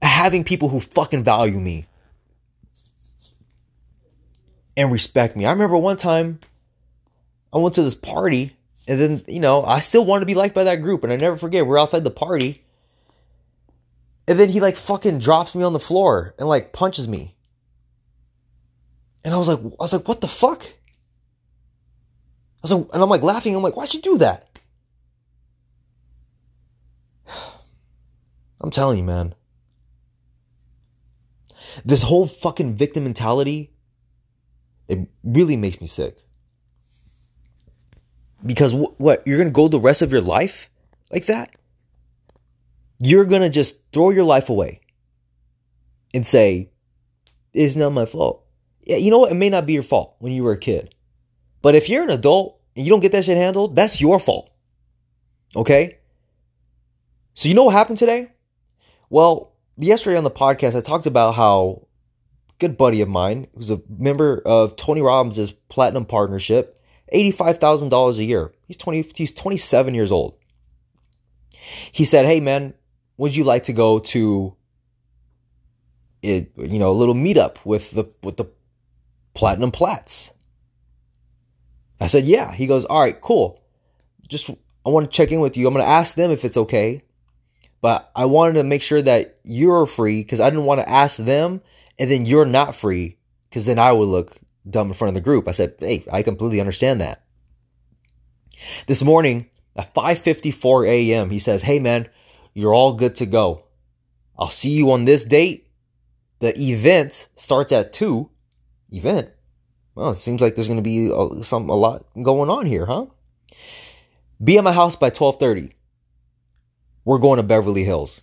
having 0.01 0.43
people 0.43 0.69
who 0.69 0.79
fucking 0.79 1.23
value 1.23 1.59
me 1.59 1.85
and 4.75 4.91
respect 4.91 5.35
me. 5.35 5.45
I 5.45 5.51
remember 5.51 5.77
one 5.77 5.97
time 5.97 6.39
I 7.53 7.57
went 7.57 7.75
to 7.75 7.83
this 7.83 7.95
party 7.95 8.55
and 8.89 8.99
then, 8.99 9.21
you 9.27 9.39
know, 9.39 9.63
I 9.63 9.79
still 9.81 10.03
wanted 10.03 10.21
to 10.21 10.25
be 10.25 10.33
liked 10.33 10.55
by 10.55 10.63
that 10.63 10.81
group. 10.81 11.03
And 11.03 11.13
I 11.13 11.15
never 11.15 11.37
forget, 11.37 11.67
we're 11.67 11.79
outside 11.79 12.03
the 12.03 12.09
party. 12.09 12.63
And 14.27 14.39
then 14.39 14.49
he 14.49 14.59
like 14.59 14.75
fucking 14.75 15.19
drops 15.19 15.53
me 15.53 15.63
on 15.63 15.73
the 15.73 15.79
floor 15.79 16.33
and 16.39 16.49
like 16.49 16.73
punches 16.73 17.07
me. 17.07 17.35
And 19.23 19.31
I 19.33 19.37
was 19.37 19.47
like, 19.47 19.59
I 19.59 19.83
was 19.83 19.93
like, 19.93 20.07
what 20.07 20.21
the 20.21 20.27
fuck? 20.27 20.63
I 20.63 22.61
was 22.63 22.71
like, 22.71 22.87
and 22.93 23.03
I'm 23.03 23.09
like 23.09 23.21
laughing. 23.21 23.55
I'm 23.55 23.61
like, 23.61 23.75
why'd 23.75 23.93
you 23.93 24.01
do 24.01 24.17
that? 24.17 24.59
I'm 28.61 28.71
telling 28.71 28.97
you, 28.97 29.03
man. 29.03 29.35
This 31.85 32.01
whole 32.01 32.25
fucking 32.25 32.75
victim 32.75 33.03
mentality, 33.03 33.71
it 34.87 35.07
really 35.23 35.57
makes 35.57 35.79
me 35.79 35.85
sick. 35.85 36.17
Because 38.45 38.71
wh- 38.71 38.99
what? 38.99 39.23
You're 39.25 39.37
going 39.37 39.49
to 39.49 39.53
go 39.53 39.67
the 39.67 39.79
rest 39.79 40.01
of 40.01 40.11
your 40.11 40.21
life 40.21 40.69
like 41.11 41.25
that? 41.27 41.51
You're 42.99 43.25
going 43.25 43.41
to 43.41 43.49
just 43.49 43.91
throw 43.93 44.09
your 44.09 44.23
life 44.23 44.49
away 44.49 44.81
and 46.13 46.25
say, 46.25 46.71
it's 47.53 47.75
not 47.75 47.91
my 47.91 48.05
fault. 48.05 48.45
Yeah, 48.83 48.97
you 48.97 49.11
know 49.11 49.19
what? 49.19 49.31
It 49.31 49.35
may 49.35 49.49
not 49.49 49.65
be 49.65 49.73
your 49.73 49.83
fault 49.83 50.15
when 50.19 50.31
you 50.31 50.43
were 50.43 50.53
a 50.53 50.57
kid. 50.57 50.93
But 51.61 51.75
if 51.75 51.89
you're 51.89 52.03
an 52.03 52.09
adult 52.09 52.59
and 52.75 52.85
you 52.85 52.89
don't 52.89 53.01
get 53.01 53.11
that 53.11 53.25
shit 53.25 53.37
handled, 53.37 53.75
that's 53.75 53.99
your 54.01 54.19
fault. 54.19 54.49
Okay? 55.55 55.99
So 57.33 57.49
you 57.49 57.55
know 57.55 57.65
what 57.65 57.73
happened 57.73 57.97
today? 57.97 58.31
Well, 59.09 59.53
yesterday 59.77 60.17
on 60.17 60.23
the 60.23 60.31
podcast, 60.31 60.75
I 60.75 60.81
talked 60.81 61.05
about 61.05 61.35
how 61.35 61.87
good 62.59 62.77
buddy 62.77 63.01
of 63.01 63.09
mine, 63.09 63.47
who's 63.55 63.71
a 63.71 63.81
member 63.89 64.41
of 64.45 64.75
Tony 64.75 65.01
Robbins' 65.01 65.51
Platinum 65.51 66.05
Partnership, 66.05 66.78
$85,000 67.13 68.17
a 68.17 68.23
year. 68.23 68.53
He's 68.67 68.77
20 68.77 69.05
he's 69.15 69.31
27 69.31 69.93
years 69.93 70.11
old. 70.11 70.35
He 71.91 72.05
said, 72.05 72.25
"Hey 72.25 72.39
man, 72.39 72.73
would 73.17 73.35
you 73.35 73.43
like 73.43 73.63
to 73.63 73.73
go 73.73 73.99
to 73.99 74.55
it, 76.21 76.51
you 76.57 76.79
know, 76.79 76.89
a 76.89 76.93
little 76.93 77.15
meetup 77.15 77.57
with 77.65 77.91
the 77.91 78.05
with 78.23 78.37
the 78.37 78.45
Platinum 79.33 79.71
Plats?" 79.71 80.33
I 81.99 82.07
said, 82.07 82.25
"Yeah." 82.25 82.51
He 82.51 82.67
goes, 82.67 82.85
"All 82.85 82.99
right, 82.99 83.19
cool. 83.19 83.61
Just 84.27 84.49
I 84.85 84.89
want 84.89 85.05
to 85.05 85.15
check 85.15 85.31
in 85.31 85.41
with 85.41 85.57
you. 85.57 85.67
I'm 85.67 85.73
going 85.73 85.85
to 85.85 85.91
ask 85.91 86.15
them 86.15 86.31
if 86.31 86.45
it's 86.45 86.57
okay, 86.57 87.03
but 87.81 88.09
I 88.15 88.25
wanted 88.25 88.53
to 88.53 88.63
make 88.63 88.81
sure 88.81 89.01
that 89.01 89.39
you're 89.43 89.85
free 89.85 90.21
because 90.21 90.39
I 90.39 90.49
didn't 90.49 90.65
want 90.65 90.81
to 90.81 90.89
ask 90.89 91.17
them 91.17 91.61
and 91.99 92.09
then 92.09 92.25
you're 92.25 92.45
not 92.45 92.75
free 92.75 93.17
because 93.49 93.65
then 93.65 93.77
I 93.77 93.91
would 93.91 94.07
look 94.07 94.37
dumb 94.69 94.87
in 94.87 94.93
front 94.93 95.09
of 95.09 95.15
the 95.15 95.21
group. 95.21 95.47
I 95.47 95.51
said, 95.51 95.75
"Hey, 95.79 96.03
I 96.11 96.23
completely 96.23 96.59
understand 96.59 97.01
that." 97.01 97.23
This 98.87 99.03
morning 99.03 99.49
at 99.75 99.93
5:54 99.93 100.87
a.m., 100.87 101.29
he 101.29 101.39
says, 101.39 101.61
"Hey 101.61 101.79
man, 101.79 102.07
you're 102.53 102.73
all 102.73 102.93
good 102.93 103.15
to 103.15 103.25
go. 103.25 103.63
I'll 104.37 104.47
see 104.47 104.71
you 104.71 104.91
on 104.91 105.05
this 105.05 105.23
date. 105.23 105.67
The 106.39 106.57
event 106.57 107.29
starts 107.35 107.71
at 107.71 107.93
2." 107.93 108.29
Event? 108.91 109.29
Well, 109.95 110.11
it 110.11 110.15
seems 110.15 110.41
like 110.41 110.55
there's 110.55 110.67
going 110.67 110.77
to 110.77 110.81
be 110.81 111.11
a, 111.11 111.43
some 111.43 111.69
a 111.69 111.75
lot 111.75 112.05
going 112.21 112.49
on 112.49 112.65
here, 112.65 112.85
huh? 112.85 113.07
Be 114.43 114.57
at 114.57 114.63
my 114.63 114.71
house 114.71 114.95
by 114.95 115.09
12:30. 115.09 115.73
We're 117.05 117.19
going 117.19 117.37
to 117.37 117.43
Beverly 117.43 117.83
Hills. 117.83 118.21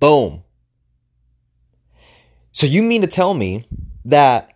Boom. 0.00 0.42
So 2.52 2.66
you 2.66 2.82
mean 2.82 3.02
to 3.02 3.06
tell 3.06 3.32
me 3.32 3.66
that 4.08 4.54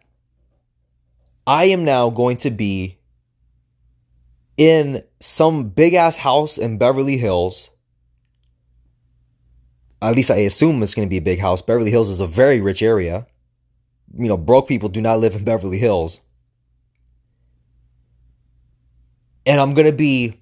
I 1.47 1.67
am 1.67 1.85
now 1.85 2.09
going 2.11 2.39
to 2.39 2.51
be 2.51 2.99
in 4.57 5.03
some 5.21 5.69
big 5.69 5.95
ass 5.95 6.17
house 6.17 6.57
in 6.57 6.79
Beverly 6.79 7.19
Hills. 7.19 7.71
At 10.01 10.17
least 10.17 10.31
I 10.31 10.37
assume 10.37 10.83
it's 10.83 10.95
going 10.95 11.07
to 11.07 11.11
be 11.11 11.19
a 11.19 11.23
big 11.23 11.39
house. 11.39 11.63
Beverly 11.63 11.91
Hills 11.91 12.11
is 12.11 12.21
a 12.21 12.27
very 12.27 12.61
rich 12.61 12.83
area. 12.83 13.27
You 14.19 14.29
know, 14.29 14.37
broke 14.37 14.69
people 14.69 14.89
do 14.89 15.01
not 15.03 15.21
live 15.21 15.37
in 15.37 15.45
Beverly 15.45 15.79
Hills. 15.79 16.21
And 19.45 19.61
I'm 19.61 19.75
going 19.75 19.87
to 19.87 19.97
be 19.97 20.42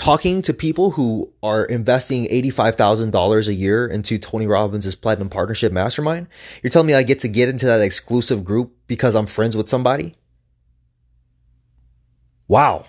talking 0.00 0.40
to 0.40 0.54
people 0.54 0.92
who 0.92 1.30
are 1.42 1.62
investing 1.66 2.24
$85,000 2.24 3.48
a 3.48 3.52
year 3.52 3.86
into 3.86 4.16
Tony 4.16 4.46
Robbins' 4.46 4.94
Platinum 4.94 5.28
Partnership 5.28 5.72
Mastermind? 5.72 6.26
You're 6.62 6.70
telling 6.70 6.86
me 6.86 6.94
I 6.94 7.02
get 7.02 7.20
to 7.20 7.28
get 7.28 7.50
into 7.50 7.66
that 7.66 7.82
exclusive 7.82 8.42
group 8.42 8.72
because 8.86 9.14
I'm 9.14 9.26
friends 9.26 9.54
with 9.54 9.68
somebody? 9.68 10.14
Wow. 12.48 12.86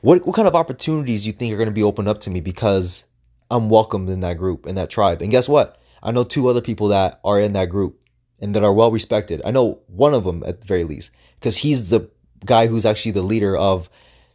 What, 0.00 0.24
what 0.24 0.36
kind 0.36 0.46
of 0.46 0.54
opportunities 0.54 1.24
do 1.24 1.30
you 1.30 1.32
think 1.32 1.52
are 1.52 1.56
going 1.56 1.66
to 1.66 1.74
be 1.74 1.82
opened 1.82 2.06
up 2.06 2.20
to 2.20 2.30
me 2.30 2.40
because 2.40 3.04
I'm 3.50 3.68
welcomed 3.68 4.08
in 4.10 4.20
that 4.20 4.38
group, 4.38 4.68
in 4.68 4.76
that 4.76 4.90
tribe? 4.90 5.22
And 5.22 5.30
guess 5.32 5.48
what? 5.48 5.78
I 6.04 6.12
know 6.12 6.22
two 6.22 6.46
other 6.46 6.60
people 6.60 6.88
that 6.88 7.18
are 7.24 7.40
in 7.40 7.54
that 7.54 7.68
group 7.68 7.98
and 8.40 8.54
that 8.54 8.62
are 8.62 8.72
well 8.72 8.92
respected. 8.92 9.42
I 9.44 9.50
know 9.50 9.80
one 9.88 10.14
of 10.14 10.22
them 10.22 10.44
at 10.46 10.60
the 10.60 10.66
very 10.68 10.84
least 10.84 11.10
because 11.40 11.56
he's 11.56 11.90
the 11.90 12.08
guy 12.44 12.68
who's 12.68 12.86
actually 12.86 13.10
the 13.10 13.22
leader 13.22 13.56
of 13.56 13.90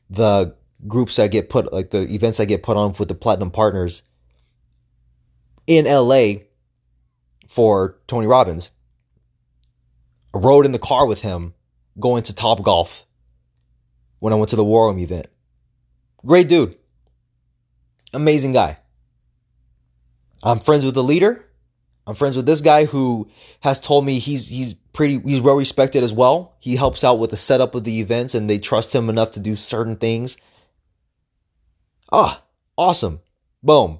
the 0.10 0.59
groups 0.88 1.18
that 1.18 1.32
get 1.32 1.50
put 1.50 1.72
like 1.74 1.90
the 1.90 2.02
events 2.14 2.38
that 2.38 2.46
get 2.46 2.64
put 2.64 2.78
on 2.78 2.94
with 2.98 3.08
the 3.08 3.16
platinum 3.16 3.52
partners 3.52 4.02
in 5.68 5.86
LA 5.86 6.46
for 7.48 7.98
Tony 8.08 8.28
Robbins. 8.28 8.72
I 10.34 10.38
rode 10.38 10.66
in 10.66 10.72
the 10.72 10.80
car 10.80 11.06
with 11.08 11.22
him 11.22 11.54
going 12.00 12.24
to 12.24 12.34
Top 12.34 12.62
Golf 12.64 13.06
when 14.20 14.34
I 14.34 14.36
went 14.36 14.50
to 14.50 14.56
the 14.56 14.64
War 14.64 14.88
Room 14.88 15.00
event. 15.00 15.28
Great 16.26 16.48
dude. 16.48 16.78
Amazing 18.14 18.54
guy. 18.54 18.78
I'm 20.44 20.60
friends 20.60 20.86
with 20.86 20.96
the 20.96 21.04
leader. 21.04 21.46
I'm 22.08 22.16
friends 22.16 22.36
with 22.36 22.46
this 22.46 22.62
guy 22.62 22.86
who 22.86 23.30
has 23.60 23.80
told 23.80 24.06
me 24.06 24.20
he's 24.20 24.48
he's 24.48 24.74
pretty 24.74 25.20
he's 25.20 25.42
well 25.42 25.56
respected 25.56 26.04
as 26.04 26.12
well. 26.12 26.56
He 26.60 26.76
helps 26.76 27.04
out 27.04 27.20
with 27.20 27.30
the 27.30 27.38
setup 27.38 27.76
of 27.76 27.84
the 27.84 28.00
events 28.00 28.34
and 28.36 28.50
they 28.50 28.58
trust 28.58 28.94
him 28.94 29.10
enough 29.10 29.32
to 29.32 29.40
do 29.40 29.56
certain 29.56 29.96
things 29.96 30.38
Ah, 32.12 32.44
awesome. 32.78 33.22
Boom. 33.62 34.00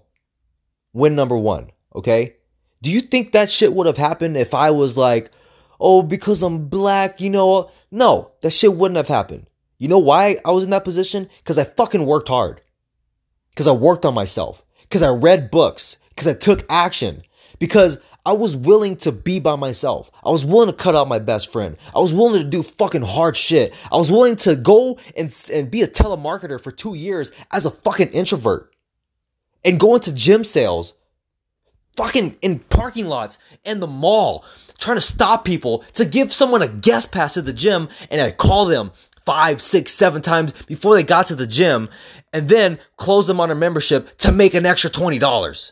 Win 0.94 1.16
number 1.16 1.38
one. 1.38 1.72
Okay. 1.96 2.36
Do 2.82 2.92
you 2.92 3.02
think 3.02 3.32
that 3.32 3.50
shit 3.50 3.74
would 3.74 3.88
have 3.88 3.98
happened 3.98 4.38
if 4.38 4.54
I 4.54 4.72
was 4.72 4.98
like, 4.98 5.32
oh, 5.80 6.02
because 6.02 6.44
I'm 6.44 6.68
black, 6.68 7.22
you 7.22 7.30
know? 7.30 7.70
No, 7.92 8.32
that 8.42 8.52
shit 8.52 8.74
wouldn't 8.74 8.98
have 8.98 9.08
happened. 9.08 9.48
You 9.78 9.88
know 9.88 10.00
why 10.00 10.38
I 10.44 10.52
was 10.52 10.64
in 10.64 10.70
that 10.72 10.84
position? 10.84 11.30
Because 11.40 11.58
I 11.58 11.64
fucking 11.64 12.06
worked 12.06 12.30
hard. 12.30 12.62
Because 13.52 13.68
I 13.68 13.72
worked 13.72 14.06
on 14.06 14.14
myself. 14.14 14.64
Because 14.84 15.04
I 15.04 15.10
read 15.10 15.52
books. 15.52 15.98
Because 16.10 16.28
I 16.28 16.34
took 16.34 16.66
action. 16.70 17.24
Because 17.60 18.00
I 18.30 18.34
was 18.34 18.56
willing 18.56 18.96
to 18.98 19.12
be 19.12 19.40
by 19.40 19.56
myself. 19.56 20.12
I 20.24 20.30
was 20.30 20.46
willing 20.46 20.70
to 20.70 20.76
cut 20.76 20.96
out 20.96 21.08
my 21.08 21.18
best 21.18 21.52
friend. 21.52 21.76
I 21.96 22.00
was 22.00 22.14
willing 22.14 22.44
to 22.44 22.48
do 22.48 22.62
fucking 22.62 23.02
hard 23.02 23.36
shit. 23.36 23.74
I 23.92 23.98
was 23.98 24.12
willing 24.12 24.36
to 24.36 24.56
go 24.56 25.00
and, 25.18 25.36
and 25.52 25.72
be 25.72 25.82
a 25.82 25.88
telemarketer 25.88 26.62
for 26.62 26.70
two 26.70 26.94
years 26.94 27.32
as 27.52 27.66
a 27.66 27.72
fucking 27.72 28.10
introvert 28.10 28.72
and 29.66 29.80
go 29.80 29.96
into 29.96 30.12
gym 30.14 30.44
sales, 30.44 30.94
fucking 31.98 32.38
in 32.44 32.60
parking 32.60 33.08
lots 33.08 33.40
and 33.66 33.82
the 33.82 33.88
mall, 33.88 34.46
trying 34.78 34.98
to 34.98 35.02
stop 35.02 35.44
people 35.44 35.80
to 35.94 36.06
give 36.06 36.32
someone 36.32 36.62
a 36.62 36.68
guest 36.68 37.12
pass 37.12 37.34
to 37.34 37.42
the 37.42 37.52
gym. 37.52 37.90
And 38.12 38.22
I 38.22 38.30
call 38.30 38.66
them 38.66 38.92
five, 39.26 39.60
six, 39.60 39.92
seven 39.92 40.22
times 40.22 40.52
before 40.68 40.94
they 40.94 41.02
got 41.02 41.26
to 41.26 41.36
the 41.36 41.48
gym 41.48 41.90
and 42.32 42.48
then 42.48 42.78
close 42.96 43.26
them 43.26 43.40
on 43.40 43.50
a 43.50 43.56
membership 43.56 44.16
to 44.20 44.32
make 44.32 44.54
an 44.54 44.68
extra 44.68 44.92
$20. 44.92 45.72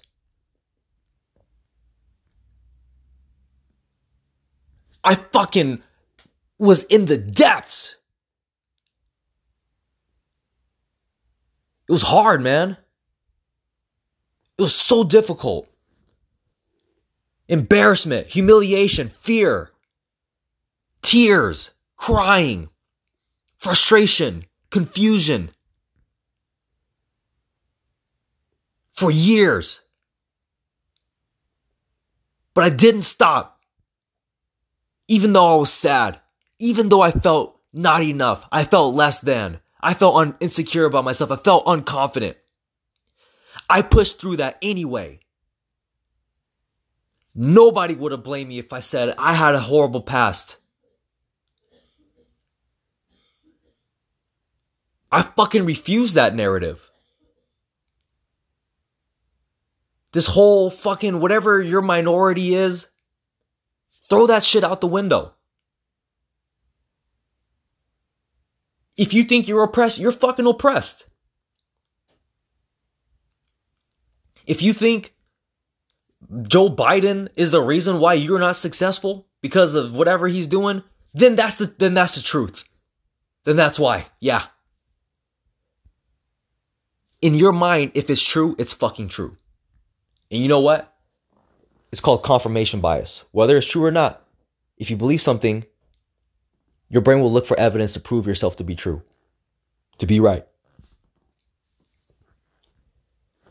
I 5.07 5.15
fucking 5.15 5.81
was 6.59 6.83
in 6.83 7.05
the 7.05 7.15
depths. 7.17 7.95
It 11.87 11.93
was 11.93 12.01
hard, 12.01 12.43
man. 12.43 12.71
It 14.59 14.63
was 14.63 14.75
so 14.75 15.05
difficult. 15.05 15.69
Embarrassment, 17.47 18.27
humiliation, 18.27 19.07
fear, 19.07 19.71
tears, 21.01 21.71
crying, 21.95 22.67
frustration, 23.57 24.43
confusion. 24.71 25.51
For 28.91 29.09
years. 29.09 29.79
But 32.53 32.65
I 32.65 32.69
didn't 32.71 33.03
stop. 33.03 33.56
Even 35.07 35.33
though 35.33 35.53
I 35.53 35.57
was 35.57 35.71
sad, 35.71 36.19
even 36.59 36.89
though 36.89 37.01
I 37.01 37.11
felt 37.11 37.59
not 37.73 38.03
enough, 38.03 38.45
I 38.51 38.63
felt 38.63 38.95
less 38.95 39.19
than, 39.19 39.59
I 39.81 39.93
felt 39.93 40.15
un- 40.15 40.35
insecure 40.39 40.85
about 40.85 41.05
myself, 41.05 41.31
I 41.31 41.37
felt 41.37 41.65
unconfident. 41.65 42.35
I 43.69 43.81
pushed 43.81 44.19
through 44.19 44.37
that 44.37 44.57
anyway. 44.61 45.19
Nobody 47.35 47.93
would 47.93 48.11
have 48.11 48.23
blamed 48.23 48.49
me 48.49 48.59
if 48.59 48.73
I 48.73 48.79
said 48.79 49.13
I 49.17 49.33
had 49.33 49.55
a 49.55 49.59
horrible 49.59 50.01
past. 50.01 50.57
I 55.11 55.21
fucking 55.21 55.65
refuse 55.65 56.13
that 56.13 56.35
narrative. 56.35 56.89
This 60.11 60.27
whole 60.27 60.69
fucking 60.69 61.19
whatever 61.19 61.61
your 61.61 61.81
minority 61.81 62.55
is, 62.55 62.87
throw 64.09 64.27
that 64.27 64.43
shit 64.43 64.63
out 64.63 64.81
the 64.81 64.87
window. 64.87 65.33
If 68.95 69.13
you 69.13 69.23
think 69.23 69.47
you're 69.47 69.63
oppressed, 69.63 69.99
you're 69.99 70.11
fucking 70.11 70.47
oppressed. 70.47 71.05
If 74.47 74.61
you 74.61 74.73
think 74.73 75.13
Joe 76.47 76.69
Biden 76.69 77.29
is 77.35 77.51
the 77.51 77.61
reason 77.61 77.99
why 77.99 78.13
you're 78.13 78.39
not 78.39 78.55
successful 78.55 79.27
because 79.41 79.75
of 79.75 79.93
whatever 79.93 80.27
he's 80.27 80.47
doing, 80.47 80.83
then 81.13 81.35
that's 81.35 81.57
the 81.57 81.65
then 81.65 81.93
that's 81.93 82.15
the 82.15 82.21
truth. 82.21 82.63
Then 83.43 83.55
that's 83.55 83.79
why. 83.79 84.07
Yeah. 84.19 84.43
In 87.21 87.33
your 87.33 87.51
mind, 87.51 87.91
if 87.93 88.09
it's 88.09 88.21
true, 88.21 88.55
it's 88.57 88.73
fucking 88.73 89.09
true. 89.09 89.37
And 90.31 90.41
you 90.41 90.47
know 90.47 90.59
what? 90.59 90.96
It's 91.91 92.01
called 92.01 92.23
confirmation 92.23 92.81
bias. 92.81 93.23
Whether 93.31 93.57
it's 93.57 93.67
true 93.67 93.85
or 93.85 93.91
not, 93.91 94.25
if 94.77 94.89
you 94.91 94.97
believe 94.97 95.21
something, 95.21 95.65
your 96.89 97.01
brain 97.01 97.19
will 97.19 97.31
look 97.31 97.45
for 97.45 97.59
evidence 97.59 97.93
to 97.93 97.99
prove 97.99 98.27
yourself 98.27 98.57
to 98.57 98.63
be 98.63 98.75
true, 98.75 99.01
to 99.97 100.05
be 100.05 100.19
right. 100.19 100.45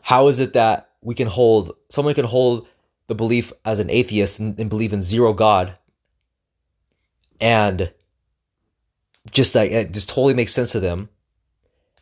How 0.01 0.27
is 0.27 0.39
it 0.39 0.53
that 0.53 0.91
we 1.01 1.15
can 1.15 1.27
hold, 1.27 1.75
someone 1.89 2.13
can 2.13 2.25
hold 2.25 2.67
the 3.07 3.15
belief 3.15 3.51
as 3.65 3.79
an 3.79 3.89
atheist 3.89 4.39
and, 4.39 4.59
and 4.59 4.69
believe 4.69 4.93
in 4.93 5.01
zero 5.01 5.33
God 5.33 5.77
and 7.39 7.91
just 9.31 9.53
like 9.55 9.71
it 9.71 9.91
just 9.91 10.09
totally 10.09 10.33
makes 10.33 10.53
sense 10.53 10.71
to 10.71 10.79
them. 10.79 11.09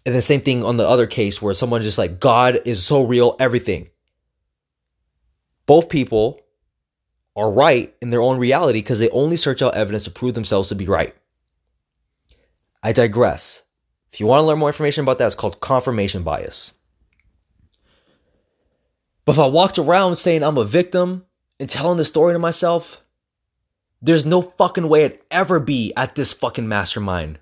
And 0.05 0.13
the 0.13 0.21
same 0.21 0.41
thing 0.41 0.63
on 0.63 0.77
the 0.77 0.87
other 0.87 1.07
case 1.07 1.41
where 1.41 1.53
someone 1.55 1.81
just 1.81 1.97
like, 1.97 2.19
God 2.19 2.61
is 2.65 2.83
so 2.83 3.03
real, 3.03 3.35
everything. 3.39 3.89
Both 5.65 5.89
people 5.89 6.41
are 7.35 7.51
right 7.51 7.93
in 8.01 8.09
their 8.09 8.21
own 8.21 8.37
reality 8.37 8.79
because 8.79 8.99
they 8.99 9.09
only 9.09 9.37
search 9.37 9.61
out 9.61 9.75
evidence 9.75 10.05
to 10.05 10.11
prove 10.11 10.33
themselves 10.33 10.69
to 10.69 10.75
be 10.75 10.85
right. 10.85 11.15
I 12.81 12.93
digress. 12.93 13.63
If 14.13 14.19
you 14.19 14.27
want 14.27 14.41
to 14.41 14.45
learn 14.45 14.59
more 14.59 14.69
information 14.69 15.03
about 15.03 15.17
that, 15.17 15.25
it's 15.25 15.35
called 15.35 15.59
confirmation 15.59 16.23
bias. 16.23 16.71
But 19.25 19.33
if 19.33 19.39
I 19.39 19.47
walked 19.47 19.79
around 19.79 20.15
saying 20.15 20.43
I'm 20.43 20.57
a 20.57 20.63
victim 20.63 21.25
and 21.59 21.69
telling 21.69 21.97
the 21.97 22.05
story 22.05 22.33
to 22.33 22.39
myself, 22.39 23.01
there's 24.01 24.25
no 24.25 24.41
fucking 24.41 24.87
way 24.87 25.05
I'd 25.05 25.19
ever 25.31 25.59
be 25.59 25.91
at 25.97 26.15
this 26.15 26.31
fucking 26.31 26.67
mastermind 26.67 27.39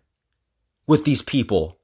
with 0.88 1.03
these 1.03 1.22
people. 1.22 1.77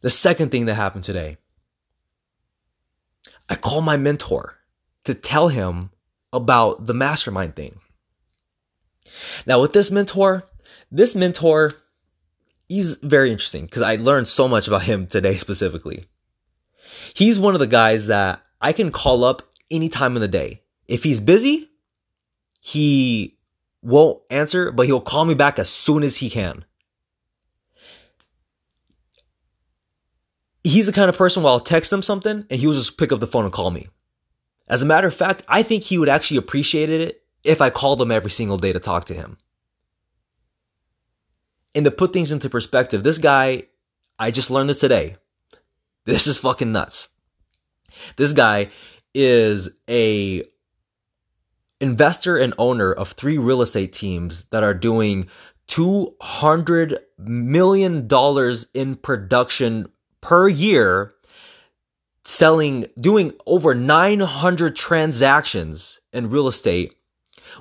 The 0.00 0.10
second 0.10 0.50
thing 0.50 0.66
that 0.66 0.74
happened 0.74 1.04
today, 1.04 1.38
I 3.48 3.56
called 3.56 3.84
my 3.84 3.96
mentor 3.96 4.58
to 5.04 5.14
tell 5.14 5.48
him 5.48 5.90
about 6.32 6.86
the 6.86 6.94
mastermind 6.94 7.56
thing. 7.56 7.80
Now, 9.46 9.60
with 9.60 9.72
this 9.72 9.90
mentor, 9.90 10.44
this 10.90 11.14
mentor, 11.14 11.72
he's 12.68 12.96
very 12.96 13.32
interesting 13.32 13.64
because 13.64 13.82
I 13.82 13.96
learned 13.96 14.28
so 14.28 14.46
much 14.46 14.68
about 14.68 14.82
him 14.82 15.06
today 15.06 15.36
specifically. 15.38 16.04
He's 17.14 17.40
one 17.40 17.54
of 17.54 17.60
the 17.60 17.66
guys 17.66 18.06
that 18.06 18.42
I 18.60 18.72
can 18.72 18.92
call 18.92 19.24
up 19.24 19.42
any 19.70 19.88
time 19.88 20.14
in 20.16 20.22
the 20.22 20.28
day. 20.28 20.62
If 20.86 21.02
he's 21.02 21.20
busy, 21.20 21.70
he 22.60 23.38
won't 23.82 24.20
answer, 24.30 24.72
but 24.72 24.86
he'll 24.86 25.00
call 25.00 25.24
me 25.24 25.34
back 25.34 25.58
as 25.58 25.68
soon 25.68 26.02
as 26.02 26.18
he 26.18 26.30
can. 26.30 26.64
He's 30.68 30.86
the 30.86 30.92
kind 30.92 31.08
of 31.08 31.16
person 31.16 31.42
where 31.42 31.50
I'll 31.50 31.60
text 31.60 31.90
him 31.90 32.02
something 32.02 32.44
and 32.50 32.60
he'll 32.60 32.74
just 32.74 32.98
pick 32.98 33.10
up 33.10 33.20
the 33.20 33.26
phone 33.26 33.44
and 33.44 33.52
call 33.52 33.70
me. 33.70 33.88
As 34.68 34.82
a 34.82 34.86
matter 34.86 35.06
of 35.06 35.14
fact, 35.14 35.42
I 35.48 35.62
think 35.62 35.82
he 35.82 35.96
would 35.96 36.10
actually 36.10 36.36
appreciate 36.36 36.90
it 36.90 37.22
if 37.42 37.62
I 37.62 37.70
called 37.70 38.02
him 38.02 38.10
every 38.10 38.30
single 38.30 38.58
day 38.58 38.74
to 38.74 38.78
talk 38.78 39.06
to 39.06 39.14
him. 39.14 39.38
And 41.74 41.86
to 41.86 41.90
put 41.90 42.12
things 42.12 42.32
into 42.32 42.50
perspective, 42.50 43.02
this 43.02 43.16
guy, 43.16 43.62
I 44.18 44.30
just 44.30 44.50
learned 44.50 44.68
this 44.68 44.78
today. 44.78 45.16
This 46.04 46.26
is 46.26 46.36
fucking 46.38 46.72
nuts. 46.72 47.08
This 48.16 48.34
guy 48.34 48.68
is 49.14 49.70
a 49.88 50.42
investor 51.80 52.36
and 52.36 52.52
owner 52.58 52.92
of 52.92 53.12
three 53.12 53.38
real 53.38 53.62
estate 53.62 53.94
teams 53.94 54.44
that 54.50 54.64
are 54.64 54.74
doing 54.74 55.28
200 55.68 56.98
million 57.18 58.06
dollars 58.06 58.66
in 58.74 58.96
production 58.96 59.86
per 60.28 60.46
year 60.46 61.14
selling, 62.22 62.84
doing 63.00 63.32
over 63.46 63.74
900 63.74 64.76
transactions 64.76 66.00
in 66.12 66.28
real 66.28 66.48
estate, 66.48 66.94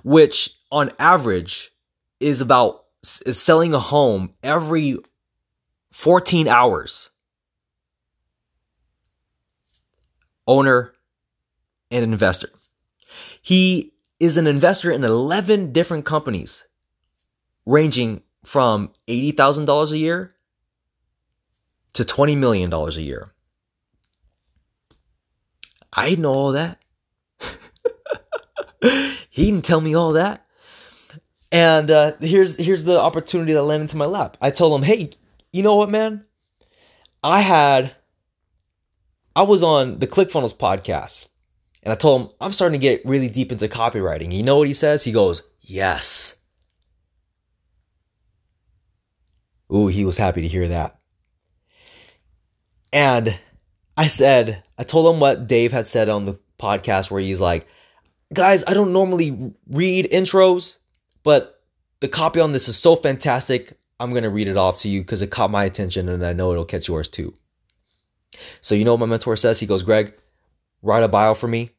which 0.03 0.53
on 0.69 0.91
average 0.99 1.71
is 2.19 2.41
about 2.41 2.83
is 3.25 3.41
selling 3.41 3.73
a 3.73 3.79
home 3.79 4.33
every 4.43 4.97
14 5.91 6.49
hours. 6.49 7.09
Owner 10.45 10.91
and 11.89 12.03
investor. 12.03 12.49
He 13.41 13.93
is 14.19 14.35
an 14.35 14.45
investor 14.45 14.91
in 14.91 15.05
11 15.05 15.71
different 15.71 16.03
companies, 16.03 16.65
ranging 17.65 18.23
from 18.43 18.91
$80,000 19.07 19.91
a 19.91 19.97
year 19.97 20.33
to 21.97 22.03
$20 22.03 22.37
million 22.37 22.71
a 22.71 22.89
year. 22.99 23.33
I 25.91 26.09
didn't 26.09 26.21
know 26.21 26.33
all 26.33 26.51
that. 26.51 26.79
he 29.29 29.45
didn't 29.45 29.65
tell 29.65 29.81
me 29.81 29.95
all 29.95 30.13
that. 30.13 30.45
And 31.51 31.89
uh, 31.89 32.13
here's 32.19 32.57
here's 32.57 32.83
the 32.83 32.99
opportunity 32.99 33.53
that 33.53 33.63
landed 33.63 33.83
into 33.83 33.97
my 33.97 34.05
lap. 34.05 34.35
I 34.41 34.51
told 34.51 34.77
him, 34.77 34.83
"Hey, 34.83 35.11
you 35.53 35.63
know 35.63 35.75
what, 35.75 35.89
man? 35.89 36.25
I 37.23 37.39
had 37.39 37.95
I 39.33 39.43
was 39.43 39.63
on 39.63 39.99
the 39.99 40.07
ClickFunnels 40.07 40.57
podcast, 40.57 41.29
and 41.83 41.93
I 41.93 41.95
told 41.95 42.21
him 42.21 42.29
I'm 42.41 42.51
starting 42.51 42.77
to 42.77 42.83
get 42.83 43.05
really 43.05 43.29
deep 43.29 43.53
into 43.53 43.69
copywriting. 43.69 44.33
You 44.33 44.43
know 44.43 44.57
what 44.57 44.67
he 44.67 44.73
says? 44.73 45.05
He 45.05 45.13
goes, 45.13 45.41
"Yes." 45.61 46.35
Ooh, 49.73 49.87
he 49.87 50.03
was 50.03 50.17
happy 50.17 50.41
to 50.41 50.47
hear 50.47 50.67
that. 50.67 50.99
And 52.91 53.37
I 53.95 54.07
said, 54.07 54.63
I 54.77 54.83
told 54.83 55.13
him 55.13 55.19
what 55.19 55.47
Dave 55.47 55.71
had 55.71 55.87
said 55.87 56.09
on 56.09 56.25
the 56.25 56.39
podcast 56.59 57.11
where 57.11 57.21
he's 57.21 57.41
like, 57.41 57.67
guys, 58.33 58.63
I 58.67 58.73
don't 58.73 58.93
normally 58.93 59.53
read 59.69 60.09
intros, 60.11 60.77
but 61.23 61.61
the 61.99 62.07
copy 62.07 62.39
on 62.39 62.51
this 62.51 62.67
is 62.67 62.77
so 62.77 62.95
fantastic. 62.95 63.77
I'm 63.99 64.11
going 64.11 64.23
to 64.23 64.29
read 64.29 64.47
it 64.47 64.57
off 64.57 64.79
to 64.79 64.89
you 64.89 65.01
because 65.01 65.21
it 65.21 65.31
caught 65.31 65.51
my 65.51 65.65
attention 65.65 66.09
and 66.09 66.25
I 66.25 66.33
know 66.33 66.51
it'll 66.51 66.65
catch 66.65 66.87
yours 66.87 67.07
too. 67.07 67.33
So, 68.61 68.75
you 68.75 68.85
know 68.85 68.93
what 68.93 68.99
my 68.99 69.05
mentor 69.07 69.35
says? 69.35 69.59
He 69.59 69.65
goes, 69.65 69.83
Greg, 69.83 70.13
write 70.81 71.03
a 71.03 71.07
bio 71.07 71.33
for 71.33 71.47
me 71.47 71.71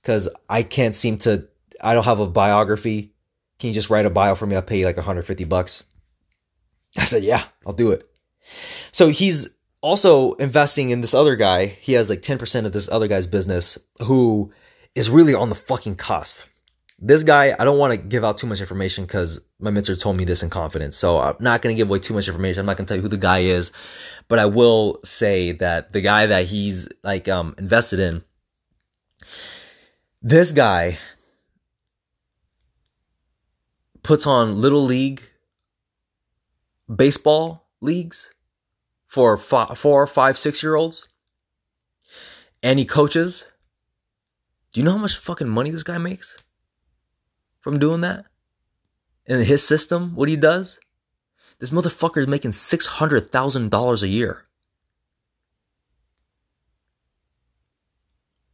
because 0.00 0.28
I 0.48 0.62
can't 0.62 0.96
seem 0.96 1.18
to, 1.18 1.48
I 1.80 1.92
don't 1.92 2.04
have 2.04 2.20
a 2.20 2.26
biography. 2.26 3.12
Can 3.58 3.68
you 3.68 3.74
just 3.74 3.90
write 3.90 4.06
a 4.06 4.10
bio 4.10 4.34
for 4.34 4.46
me? 4.46 4.56
I'll 4.56 4.62
pay 4.62 4.78
you 4.78 4.86
like 4.86 4.96
150 4.96 5.44
bucks. 5.44 5.84
I 6.96 7.04
said, 7.04 7.24
yeah, 7.24 7.42
I'll 7.66 7.74
do 7.74 7.90
it. 7.90 8.08
So 8.92 9.08
he's 9.08 9.50
also 9.80 10.32
investing 10.34 10.90
in 10.90 11.00
this 11.00 11.14
other 11.14 11.36
guy. 11.36 11.66
He 11.66 11.92
has 11.94 12.10
like 12.10 12.22
10% 12.22 12.66
of 12.66 12.72
this 12.72 12.88
other 12.88 13.08
guy's 13.08 13.26
business 13.26 13.78
who 14.02 14.52
is 14.94 15.10
really 15.10 15.34
on 15.34 15.48
the 15.48 15.54
fucking 15.54 15.96
cusp. 15.96 16.36
This 17.00 17.22
guy, 17.22 17.54
I 17.56 17.64
don't 17.64 17.78
want 17.78 17.92
to 17.92 17.96
give 17.96 18.24
out 18.24 18.38
too 18.38 18.48
much 18.48 18.60
information 18.60 19.04
because 19.04 19.40
my 19.60 19.70
mentor 19.70 19.94
told 19.94 20.16
me 20.16 20.24
this 20.24 20.42
in 20.42 20.50
confidence. 20.50 20.96
So 20.96 21.20
I'm 21.20 21.36
not 21.38 21.62
going 21.62 21.74
to 21.74 21.76
give 21.76 21.88
away 21.88 22.00
too 22.00 22.14
much 22.14 22.26
information. 22.26 22.60
I'm 22.60 22.66
not 22.66 22.76
going 22.76 22.86
to 22.86 22.90
tell 22.90 22.96
you 22.96 23.02
who 23.02 23.08
the 23.08 23.16
guy 23.16 23.40
is, 23.40 23.70
but 24.26 24.40
I 24.40 24.46
will 24.46 24.98
say 25.04 25.52
that 25.52 25.92
the 25.92 26.00
guy 26.00 26.26
that 26.26 26.46
he's 26.46 26.88
like 27.04 27.28
um, 27.28 27.54
invested 27.56 28.00
in, 28.00 28.24
this 30.22 30.50
guy 30.50 30.98
puts 34.02 34.26
on 34.26 34.60
little 34.60 34.82
league 34.82 35.22
baseball 36.92 37.68
leagues 37.80 38.32
for 39.08 39.36
five, 39.36 39.76
four, 39.76 40.06
five, 40.06 40.38
six 40.38 40.62
year 40.62 40.76
olds. 40.76 41.08
he 42.62 42.84
coaches. 42.84 43.44
Do 44.72 44.80
you 44.80 44.84
know 44.84 44.92
how 44.92 44.98
much 44.98 45.16
fucking 45.16 45.48
money 45.48 45.70
this 45.70 45.82
guy 45.82 45.98
makes 45.98 46.44
from 47.60 47.78
doing 47.78 48.02
that? 48.02 48.26
In 49.26 49.42
his 49.42 49.66
system, 49.66 50.14
what 50.14 50.28
he 50.28 50.36
does? 50.36 50.78
This 51.58 51.70
motherfucker 51.70 52.18
is 52.18 52.28
making 52.28 52.52
$600,000 52.52 54.02
a 54.02 54.08
year. 54.08 54.44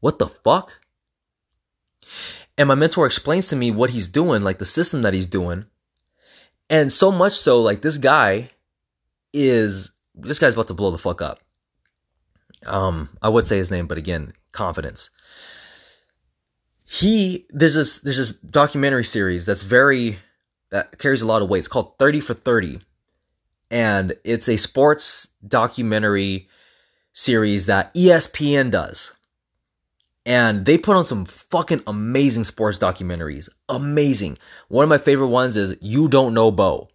What 0.00 0.18
the 0.18 0.28
fuck? 0.28 0.80
And 2.56 2.68
my 2.68 2.74
mentor 2.74 3.06
explains 3.06 3.48
to 3.48 3.56
me 3.56 3.70
what 3.70 3.90
he's 3.90 4.08
doing, 4.08 4.42
like 4.42 4.58
the 4.58 4.64
system 4.64 5.02
that 5.02 5.14
he's 5.14 5.26
doing. 5.26 5.66
And 6.70 6.92
so 6.92 7.10
much 7.10 7.32
so, 7.32 7.60
like 7.60 7.82
this 7.82 7.98
guy 7.98 8.50
is 9.32 9.93
this 10.14 10.38
guy's 10.38 10.54
about 10.54 10.68
to 10.68 10.74
blow 10.74 10.90
the 10.90 10.98
fuck 10.98 11.22
up. 11.22 11.40
Um, 12.66 13.10
I 13.20 13.28
would 13.28 13.46
say 13.46 13.58
his 13.58 13.70
name, 13.70 13.86
but 13.86 13.98
again, 13.98 14.32
confidence. 14.52 15.10
He 16.86 17.46
there's 17.50 17.74
this 17.74 18.00
there's 18.00 18.18
this 18.18 18.32
documentary 18.32 19.04
series 19.04 19.46
that's 19.46 19.62
very 19.62 20.18
that 20.74 20.98
carries 20.98 21.22
a 21.22 21.26
lot 21.26 21.40
of 21.40 21.48
weight. 21.48 21.60
It's 21.60 21.68
called 21.68 21.96
30 21.98 22.20
for 22.20 22.34
30. 22.34 22.80
And 23.70 24.14
it's 24.24 24.48
a 24.48 24.56
sports 24.56 25.28
documentary 25.46 26.48
series 27.12 27.66
that 27.66 27.94
ESPN 27.94 28.72
does. 28.72 29.12
And 30.26 30.66
they 30.66 30.76
put 30.76 30.96
on 30.96 31.04
some 31.04 31.26
fucking 31.26 31.82
amazing 31.86 32.42
sports 32.42 32.76
documentaries. 32.76 33.48
Amazing. 33.68 34.38
One 34.68 34.82
of 34.82 34.88
my 34.88 34.98
favorite 34.98 35.28
ones 35.28 35.56
is 35.56 35.76
You 35.80 36.08
Don't 36.08 36.34
Know 36.34 36.50
Bo. 36.50 36.88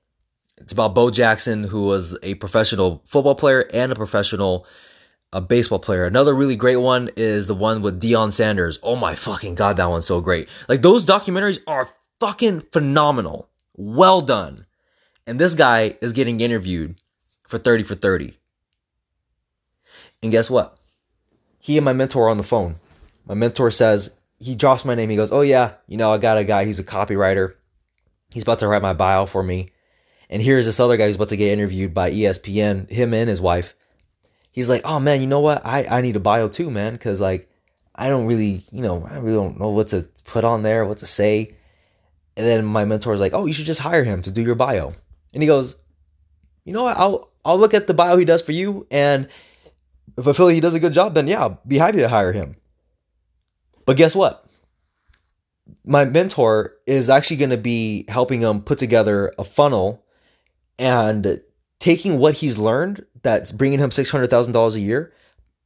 It's 0.59 0.73
about 0.73 0.93
Bo 0.93 1.09
Jackson, 1.09 1.63
who 1.63 1.83
was 1.83 2.17
a 2.21 2.35
professional 2.35 3.01
football 3.05 3.35
player 3.35 3.67
and 3.73 3.91
a 3.91 3.95
professional 3.95 4.65
a 5.31 5.41
baseball 5.41 5.79
player. 5.79 6.05
Another 6.05 6.33
really 6.33 6.55
great 6.55 6.77
one 6.77 7.09
is 7.15 7.47
the 7.47 7.55
one 7.55 7.81
with 7.81 8.01
Deion 8.01 8.33
Sanders. 8.33 8.79
Oh 8.81 8.95
my 8.95 9.15
fucking 9.15 9.55
god, 9.55 9.77
that 9.77 9.89
one's 9.89 10.07
so 10.07 10.21
great. 10.21 10.49
Like 10.67 10.81
those 10.81 11.05
documentaries 11.05 11.59
are 11.67 11.89
fucking 12.19 12.61
phenomenal. 12.71 13.49
Well 13.75 14.21
done. 14.21 14.65
And 15.27 15.39
this 15.39 15.53
guy 15.53 15.97
is 16.01 16.13
getting 16.13 16.41
interviewed 16.41 16.99
for 17.47 17.59
30 17.59 17.83
for 17.83 17.95
30. 17.95 18.35
And 20.23 20.31
guess 20.31 20.49
what? 20.49 20.77
He 21.59 21.77
and 21.77 21.85
my 21.85 21.93
mentor 21.93 22.25
are 22.25 22.29
on 22.29 22.37
the 22.37 22.43
phone. 22.43 22.75
My 23.25 23.35
mentor 23.35 23.69
says, 23.69 24.11
he 24.39 24.55
drops 24.55 24.85
my 24.85 24.95
name. 24.95 25.09
He 25.09 25.15
goes, 25.15 25.31
Oh, 25.31 25.41
yeah, 25.41 25.73
you 25.87 25.97
know, 25.97 26.11
I 26.11 26.17
got 26.17 26.37
a 26.37 26.43
guy, 26.43 26.65
he's 26.65 26.79
a 26.79 26.83
copywriter. 26.83 27.53
He's 28.31 28.43
about 28.43 28.59
to 28.59 28.67
write 28.67 28.81
my 28.81 28.93
bio 28.93 29.25
for 29.25 29.43
me. 29.43 29.71
And 30.29 30.41
here's 30.41 30.65
this 30.65 30.79
other 30.79 30.97
guy 30.97 31.07
who's 31.07 31.15
about 31.15 31.29
to 31.29 31.37
get 31.37 31.53
interviewed 31.53 31.93
by 31.93 32.11
ESPN, 32.11 32.89
him 32.89 33.13
and 33.13 33.29
his 33.29 33.41
wife. 33.41 33.75
He's 34.51 34.69
like, 34.69 34.81
Oh, 34.85 34.99
man, 34.99 35.21
you 35.21 35.27
know 35.27 35.39
what? 35.39 35.65
I, 35.65 35.85
I 35.85 36.01
need 36.01 36.15
a 36.15 36.19
bio 36.19 36.47
too, 36.47 36.69
man, 36.69 36.93
because, 36.93 37.19
like, 37.19 37.49
I 37.95 38.09
don't 38.09 38.27
really, 38.27 38.63
you 38.71 38.81
know, 38.81 39.07
I 39.09 39.17
really 39.17 39.35
don't 39.35 39.59
know 39.59 39.69
what 39.69 39.89
to 39.89 40.07
put 40.25 40.43
on 40.43 40.63
there, 40.63 40.85
what 40.85 40.99
to 40.99 41.05
say. 41.05 41.55
And 42.37 42.45
then 42.45 42.63
my 42.63 42.85
mentor 42.85 43.13
is 43.13 43.19
like, 43.19 43.33
Oh, 43.33 43.45
you 43.45 43.53
should 43.53 43.65
just 43.65 43.81
hire 43.81 44.03
him 44.03 44.21
to 44.21 44.31
do 44.31 44.41
your 44.41 44.55
bio. 44.55 44.93
And 45.33 45.41
he 45.41 45.47
goes, 45.47 45.75
You 46.63 46.73
know 46.73 46.83
what? 46.83 46.97
I'll, 46.97 47.31
I'll 47.43 47.59
look 47.59 47.73
at 47.73 47.87
the 47.87 47.93
bio 47.93 48.17
he 48.17 48.25
does 48.25 48.41
for 48.41 48.51
you. 48.51 48.85
And 48.91 49.27
if 50.17 50.27
I 50.27 50.33
feel 50.33 50.45
like 50.45 50.55
he 50.55 50.61
does 50.61 50.73
a 50.75 50.79
good 50.79 50.93
job, 50.93 51.15
then 51.15 51.27
yeah, 51.27 51.41
I'll 51.41 51.61
be 51.67 51.77
happy 51.77 51.99
to 51.99 52.09
hire 52.09 52.31
him. 52.31 52.55
But 53.85 53.97
guess 53.97 54.15
what? 54.15 54.45
My 55.83 56.05
mentor 56.05 56.75
is 56.85 57.09
actually 57.09 57.37
going 57.37 57.49
to 57.49 57.57
be 57.57 58.05
helping 58.07 58.41
him 58.41 58.61
put 58.61 58.77
together 58.77 59.33
a 59.37 59.43
funnel 59.43 60.05
and 60.79 61.41
taking 61.79 62.17
what 62.17 62.33
he's 62.33 62.57
learned 62.57 63.05
that's 63.21 63.51
bringing 63.51 63.79
him 63.79 63.91
$600,000 63.91 64.75
a 64.75 64.79
year, 64.79 65.13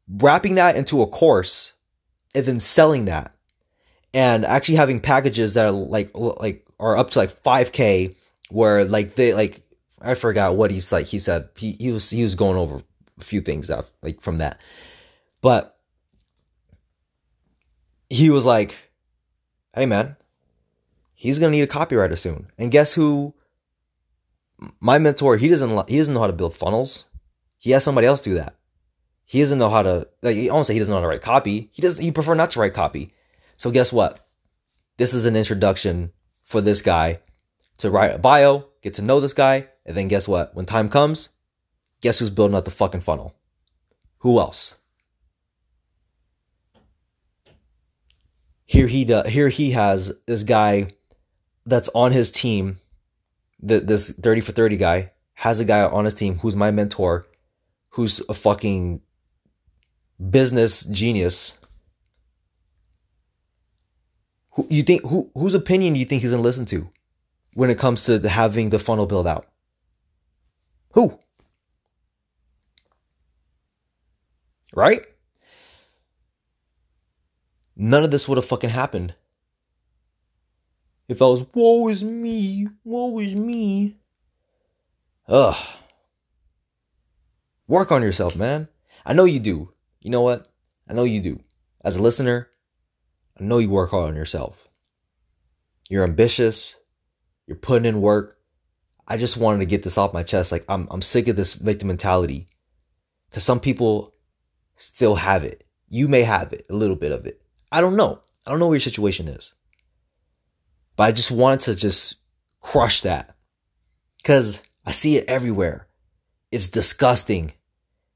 wrapping 0.10 0.56
that 0.56 0.76
into 0.76 1.02
a 1.02 1.08
course 1.08 1.73
and 2.36 2.45
then 2.45 2.60
selling 2.60 3.06
that 3.06 3.34
and 4.13 4.43
actually 4.43 4.76
having 4.76 4.99
packages 4.99 5.54
that 5.54 5.65
are 5.65 5.71
like 5.71 6.12
like 6.13 6.65
are 6.80 6.97
up 6.97 7.12
to 7.12 7.19
like 7.19 7.43
5k 7.43 8.15
where 8.49 8.84
like 8.84 9.15
they 9.15 9.34
like 9.34 9.62
I 10.02 10.15
forgot 10.15 10.56
what 10.56 10.71
he's 10.71 10.91
like 10.91 11.06
he 11.06 11.19
said 11.19 11.47
he, 11.56 11.78
he 11.80 11.91
was 11.91 12.10
he 12.10 12.21
was 12.21 12.36
going 12.36 12.58
over 12.58 12.82
a 13.19 13.23
few 13.23 13.39
things 13.39 13.69
out 13.69 13.89
like 14.02 14.19
from 14.19 14.39
that 14.39 14.60
but 15.41 15.73
he 18.13 18.30
was 18.30 18.45
like, 18.45 18.76
"Hey 19.76 19.86
man, 19.86 20.15
he's 21.13 21.39
gonna 21.39 21.52
need 21.52 21.62
a 21.62 21.67
copywriter 21.67 22.17
soon." 22.17 22.47
And 22.58 22.71
guess 22.71 22.93
who? 22.93 23.34
My 24.80 24.97
mentor, 24.97 25.38
he 25.38 25.47
doesn't 25.47 25.89
he 25.89 25.97
doesn't 25.97 26.13
know 26.13 26.21
how 26.21 26.28
to 26.28 26.34
build 26.34 26.56
funnels. 26.56 27.06
He 27.58 27.71
has 27.71 27.84
somebody 27.84 28.08
else 28.08 28.21
do 28.21 28.36
that. 28.36 28.56
He 29.26 29.39
doesn't 29.39 29.60
know 29.60 29.69
how 29.69 29.84
to 29.84 30.08
like. 30.21 30.38
I 30.38 30.62
say 30.62 30.73
he 30.73 30.80
doesn't 30.80 30.91
know 30.91 30.97
how 30.97 31.02
to 31.02 31.08
write 31.08 31.21
copy. 31.21 31.69
He 31.71 31.82
does. 31.82 31.97
He 31.97 32.12
prefer 32.12 32.36
not 32.36 32.52
to 32.52 32.60
write 32.60 32.73
copy. 32.73 33.13
So 33.58 33.71
guess 33.71 33.93
what? 33.93 34.28
This 34.97 35.13
is 35.13 35.26
an 35.26 35.36
introduction 35.36 36.12
for 36.41 36.62
this 36.62 36.82
guy 36.82 37.19
to 37.80 37.89
write 37.89 38.15
a 38.15 38.19
bio, 38.19 38.65
get 38.82 38.95
to 38.95 39.02
know 39.02 39.19
this 39.19 39.34
guy, 39.34 39.67
and 39.86 39.97
then 39.97 40.08
guess 40.08 40.28
what? 40.28 40.54
When 40.56 40.65
time 40.65 40.89
comes, 40.89 41.30
guess 42.02 42.19
who's 42.19 42.30
building 42.30 42.56
up 42.56 42.65
the 42.65 42.71
fucking 42.71 43.02
funnel? 43.02 43.36
Who 44.19 44.39
else? 44.39 44.76
here 48.73 48.88
he 48.88 49.06
does, 49.06 49.28
here 49.30 49.49
he 49.49 49.71
has 49.71 50.12
this 50.26 50.41
guy 50.41 50.88
that's 51.63 51.89
on 51.93 52.12
his 52.12 52.32
team 52.32 52.78
the, 53.63 53.80
this 53.80 54.12
30 54.12 54.41
for 54.41 54.52
30 54.52 54.78
guy 54.78 55.12
has 55.36 55.60
a 55.60 55.65
guy 55.65 55.84
on 55.84 56.06
his 56.06 56.13
team 56.13 56.38
who's 56.39 56.56
my 56.56 56.69
mentor 56.69 57.26
who's 57.89 58.21
a 58.28 58.34
fucking 58.34 59.02
business 60.30 60.84
genius. 60.86 61.58
Who 64.52 64.67
you 64.69 64.84
think 64.84 65.04
who 65.04 65.32
whose 65.34 65.54
opinion 65.54 65.93
do 65.93 65.99
you 65.99 66.06
think 66.06 66.21
he's 66.21 66.32
gonna 66.32 66.43
listen 66.43 66.65
to 66.67 66.89
when 67.54 67.69
it 67.69 67.78
comes 67.78 68.04
to 68.06 68.19
having 68.28 68.69
the 68.69 68.80
funnel 68.80 69.06
build 69.06 69.28
out? 69.28 69.47
Who? 70.91 71.17
Right? 74.76 75.06
None 77.76 78.04
of 78.04 78.12
this 78.12 78.28
would 78.28 78.38
have 78.38 78.45
fucking 78.45 78.69
happened. 78.69 79.15
If 81.08 81.22
I 81.22 81.26
was, 81.26 81.46
woe 81.54 81.88
is 81.89 82.04
me, 82.04 82.68
woe 82.84 83.20
is 83.20 83.36
me. 83.36 83.98
Ugh. 85.28 85.56
Work 87.68 87.92
on 87.92 88.02
yourself, 88.02 88.36
man. 88.36 88.68
I 89.06 89.13
know 89.13 89.26
you 89.26 89.39
do. 89.39 89.74
You 90.02 90.12
know 90.12 90.22
what? 90.22 90.52
I 90.88 90.94
know 90.94 91.04
you 91.04 91.22
do. 91.22 91.39
As 91.84 91.98
a 91.98 92.02
listener, 92.02 92.50
I 93.39 93.44
know 93.44 93.58
you 93.58 93.70
work 93.70 93.92
hard 93.92 94.10
on 94.10 94.16
yourself. 94.16 94.70
You're 95.89 96.04
ambitious. 96.04 96.78
You're 97.48 97.58
putting 97.58 97.86
in 97.86 98.02
work. 98.02 98.38
I 99.08 99.18
just 99.18 99.38
wanted 99.38 99.60
to 99.60 99.66
get 99.66 99.84
this 99.84 99.98
off 99.98 100.13
my 100.13 100.24
chest. 100.24 100.52
Like 100.52 100.63
I'm, 100.70 100.88
I'm 100.89 101.02
sick 101.02 101.28
of 101.28 101.36
this 101.36 101.56
victim 101.56 101.89
mentality. 101.89 102.48
Cause 103.32 103.44
some 103.44 103.60
people 103.60 104.13
still 104.76 105.16
have 105.16 105.44
it. 105.44 105.66
You 105.89 106.08
may 106.08 106.22
have 106.22 106.54
it, 106.54 106.66
a 106.70 106.74
little 106.74 106.96
bit 106.96 107.12
of 107.12 107.26
it. 107.26 107.42
I 107.72 107.82
don't 107.82 107.96
know. 107.96 108.22
I 108.46 108.52
don't 108.52 108.60
know 108.60 108.68
what 108.68 108.74
your 108.74 108.80
situation 108.80 109.28
is. 109.28 109.54
But 110.95 111.03
I 111.03 111.12
just 111.12 111.32
wanted 111.32 111.62
to 111.62 111.75
just 111.75 112.15
crush 112.60 113.01
that. 113.01 113.36
Because 114.17 114.62
I 114.86 114.91
see 114.91 115.17
it 115.17 115.25
everywhere. 115.27 115.88
It's 116.51 116.67
disgusting. 116.67 117.53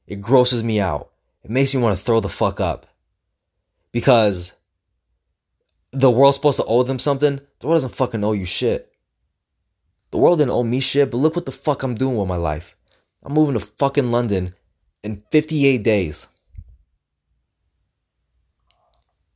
It 0.05 0.21
grosses 0.21 0.63
me 0.63 0.79
out. 0.79 1.11
It 1.43 1.51
makes 1.51 1.73
me 1.73 1.81
want 1.81 1.97
to 1.97 2.03
throw 2.03 2.19
the 2.19 2.29
fuck 2.29 2.59
up. 2.59 2.85
Because 3.91 4.53
the 5.91 6.11
world's 6.11 6.37
supposed 6.37 6.57
to 6.57 6.65
owe 6.65 6.83
them 6.83 6.99
something. 6.99 7.39
The 7.59 7.67
world 7.67 7.77
doesn't 7.77 7.95
fucking 7.95 8.23
owe 8.23 8.33
you 8.33 8.45
shit. 8.45 8.91
The 10.11 10.17
world 10.17 10.39
didn't 10.39 10.51
owe 10.51 10.63
me 10.63 10.79
shit, 10.79 11.11
but 11.11 11.17
look 11.17 11.35
what 11.35 11.45
the 11.45 11.51
fuck 11.51 11.83
I'm 11.83 11.95
doing 11.95 12.15
with 12.15 12.27
my 12.27 12.37
life. 12.37 12.75
I'm 13.23 13.33
moving 13.33 13.53
to 13.55 13.59
fucking 13.59 14.11
London 14.11 14.53
in 15.03 15.23
58 15.31 15.83
days 15.83 16.27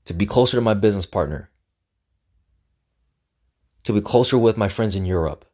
to 0.06 0.14
be 0.14 0.26
closer 0.26 0.58
to 0.58 0.62
my 0.62 0.74
business 0.74 1.06
partner, 1.06 1.50
to 3.84 3.94
be 3.94 4.02
closer 4.02 4.38
with 4.38 4.58
my 4.58 4.70
friends 4.70 4.96
in 4.96 5.06
Europe. 5.06 5.46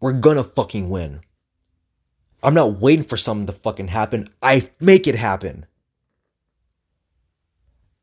We're 0.00 0.12
gonna 0.12 0.44
fucking 0.44 0.90
win. 0.90 1.20
I'm 2.42 2.54
not 2.54 2.78
waiting 2.78 3.04
for 3.04 3.16
something 3.16 3.46
to 3.46 3.52
fucking 3.52 3.88
happen. 3.88 4.28
I 4.42 4.70
make 4.78 5.06
it 5.06 5.14
happen. 5.14 5.66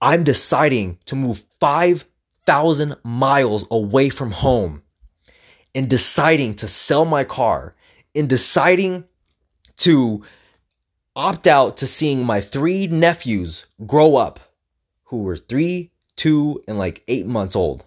I'm 0.01 0.23
deciding 0.23 0.97
to 1.06 1.15
move 1.15 1.45
5,000 1.60 2.95
miles 3.03 3.65
away 3.71 4.10
from 4.10 4.32
home 4.32 4.84
and 5.73 5.89
deciding 5.89 6.56
to 6.56 6.67
sell 6.67 7.06
my 7.06 7.23
car 7.23 7.75
and 8.13 8.27
deciding 8.27 9.06
to 9.77 10.23
opt 11.15 11.47
out 11.47 11.77
to 11.77 11.88
seeing 11.88 12.25
my 12.25 12.41
three 12.41 12.88
nephews 12.88 13.67
grow 13.86 14.15
up 14.15 14.39
who 15.13 15.19
were 15.19 15.38
three, 15.38 15.91
two, 16.15 16.60
and 16.67 16.80
like 16.80 17.04
eight 17.08 17.28
months 17.28 17.56
old. 17.56 17.86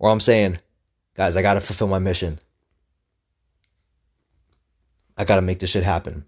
Or 0.00 0.10
I'm 0.10 0.18
saying, 0.18 0.58
guys, 1.14 1.36
I 1.36 1.42
got 1.42 1.54
to 1.54 1.60
fulfill 1.60 1.86
my 1.86 2.00
mission. 2.00 2.40
I 5.16 5.24
got 5.24 5.36
to 5.36 5.42
make 5.42 5.60
this 5.60 5.70
shit 5.70 5.84
happen. 5.84 6.24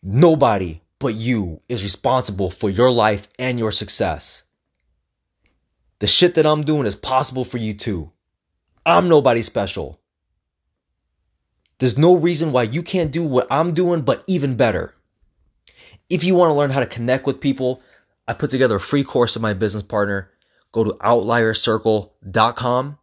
Nobody 0.00 0.80
but 1.00 1.16
you 1.16 1.60
is 1.68 1.82
responsible 1.82 2.50
for 2.50 2.70
your 2.70 2.92
life 2.92 3.26
and 3.36 3.58
your 3.58 3.72
success. 3.72 4.44
The 5.98 6.06
shit 6.06 6.36
that 6.36 6.46
I'm 6.46 6.62
doing 6.62 6.86
is 6.86 6.94
possible 6.94 7.44
for 7.44 7.58
you 7.58 7.74
too. 7.74 8.12
I'm 8.86 9.08
nobody 9.08 9.42
special. 9.42 9.98
There's 11.80 11.98
no 11.98 12.14
reason 12.14 12.52
why 12.52 12.62
you 12.62 12.84
can't 12.84 13.10
do 13.10 13.24
what 13.24 13.48
I'm 13.50 13.74
doing, 13.74 14.02
but 14.02 14.22
even 14.28 14.54
better. 14.54 14.94
If 16.10 16.24
you 16.24 16.34
want 16.34 16.50
to 16.50 16.54
learn 16.54 16.70
how 16.70 16.80
to 16.80 16.86
connect 16.86 17.26
with 17.26 17.40
people, 17.40 17.80
I 18.28 18.34
put 18.34 18.50
together 18.50 18.76
a 18.76 18.80
free 18.80 19.04
course 19.04 19.34
with 19.34 19.42
my 19.42 19.54
business 19.54 19.82
partner. 19.82 20.30
Go 20.72 20.84
to 20.84 20.90
outliercircle.com, 20.90 22.98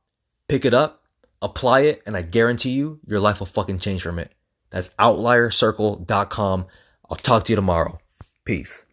pick 0.47 0.65
it 0.65 0.73
up, 0.73 1.03
apply 1.41 1.81
it, 1.81 2.03
and 2.05 2.15
I 2.15 2.21
guarantee 2.21 2.71
you 2.71 2.99
your 3.05 3.19
life 3.19 3.39
will 3.39 3.47
fucking 3.47 3.79
change 3.79 4.01
from 4.01 4.19
it. 4.19 4.31
That's 4.69 4.89
outliercircle.com. 4.99 6.65
I'll 7.09 7.17
talk 7.17 7.45
to 7.45 7.51
you 7.51 7.55
tomorrow. 7.55 7.99
Peace. 8.45 8.85